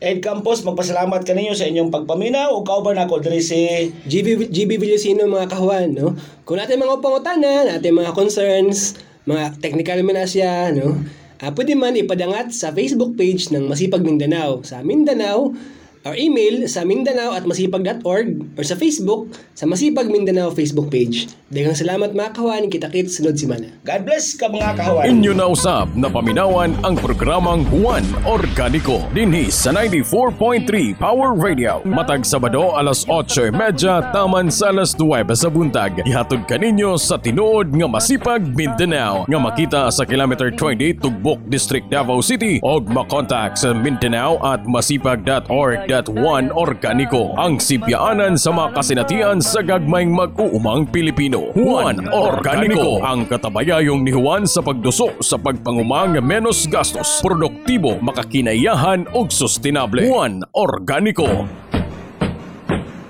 Ed 0.00 0.24
Campos 0.24 0.64
magpasalamat 0.64 1.20
kaninyo 1.28 1.52
sa 1.52 1.68
inyong 1.68 1.92
pagpaminaw 1.92 2.56
ug 2.56 2.64
kauban 2.64 2.96
ako 2.96 3.20
diri 3.20 3.44
si 3.44 3.92
GB, 4.08 4.48
GB 4.48 4.80
Villosino 4.80 5.28
mga 5.28 5.52
kahuan, 5.52 5.92
no? 5.92 6.16
Kung 6.48 6.56
natin 6.56 6.80
mga 6.80 7.04
pangutana, 7.04 7.68
natin 7.68 8.00
mga 8.00 8.16
concerns, 8.16 8.96
mga 9.28 9.60
technical 9.60 10.00
man 10.00 10.16
na 10.16 10.24
siya, 10.24 10.72
no? 10.72 10.96
Ah, 11.40 11.52
pwede 11.56 11.72
man 11.72 11.96
ipadangat 11.96 12.52
sa 12.52 12.68
Facebook 12.68 13.16
page 13.16 13.48
ng 13.48 13.64
Masipag 13.64 14.04
Mindanao 14.04 14.60
sa 14.60 14.84
Mindanao 14.84 15.56
or 16.04 16.16
email 16.16 16.64
sa 16.64 16.80
mindanao 16.80 17.36
at 17.36 17.44
masipag.org 17.44 18.28
or 18.56 18.64
sa 18.64 18.76
Facebook 18.76 19.28
sa 19.52 19.68
Masipag 19.68 20.08
Mindanao 20.08 20.48
Facebook 20.48 20.88
page. 20.88 21.28
Daghang 21.52 21.76
salamat 21.76 22.16
mga 22.16 22.32
kahuan, 22.32 22.72
kita-kit 22.72 23.12
sunod 23.12 23.36
simana. 23.36 23.68
God 23.84 24.08
bless 24.08 24.32
ka 24.32 24.48
mga 24.48 24.80
kahuan. 24.80 25.04
Inyo 25.12 25.36
na 25.36 25.50
usab 25.50 25.92
na 25.92 26.08
paminawan 26.08 26.72
ang 26.80 26.96
programang 26.96 27.68
Juan 27.68 28.06
Organico 28.24 29.04
dinhi 29.12 29.52
sa 29.52 29.74
94.3 29.74 30.96
Power 30.96 31.36
Radio. 31.36 31.84
Matag 31.84 32.24
Sabado 32.24 32.72
alas 32.72 33.04
8.30 33.04 34.14
taman 34.14 34.48
sa 34.48 34.72
alas 34.72 34.96
9 34.96 35.28
sa 35.36 35.52
buntag. 35.52 36.00
Ihatod 36.08 36.48
kaninyo 36.48 36.96
sa 36.96 37.20
tinuod 37.20 37.76
nga 37.76 37.88
masipag 37.90 38.40
Mindanao 38.56 39.28
nga 39.28 39.38
makita 39.42 39.80
sa 39.92 40.08
kilometer 40.08 40.48
20 40.48 41.02
Tugbok 41.02 41.44
District 41.52 41.84
Davao 41.92 42.24
City 42.24 42.62
og 42.64 42.88
makontak 42.88 43.60
sa 43.60 43.76
Mindanao 43.76 44.40
at 44.40 44.64
masipag.org.1 44.64 45.89
Organico 46.54 47.34
ang 47.34 47.58
sipyaanan 47.58 48.38
sa 48.38 48.54
mga 48.54 48.78
kasinatian 48.78 49.42
sa 49.42 49.58
gagmayng 49.58 50.14
mag-uumang 50.14 50.86
Pilipino. 50.86 51.50
Juan 51.58 52.06
Organico 52.14 53.02
ang 53.02 53.26
katabayayong 53.26 54.06
ni 54.06 54.14
Juan 54.14 54.46
sa 54.46 54.62
pagduso 54.62 55.18
sa 55.18 55.34
pagpangumang 55.34 56.22
menos 56.22 56.70
gastos, 56.70 57.18
produktibo, 57.18 57.98
makakinayahan 57.98 59.10
ug 59.10 59.34
sustainable. 59.34 60.06
Juan 60.06 60.46
Organico. 60.54 61.50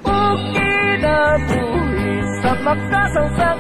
Kinabuhi 0.01 2.25
sa 2.41 2.53
makasang 2.65 3.29
sa 3.37 3.51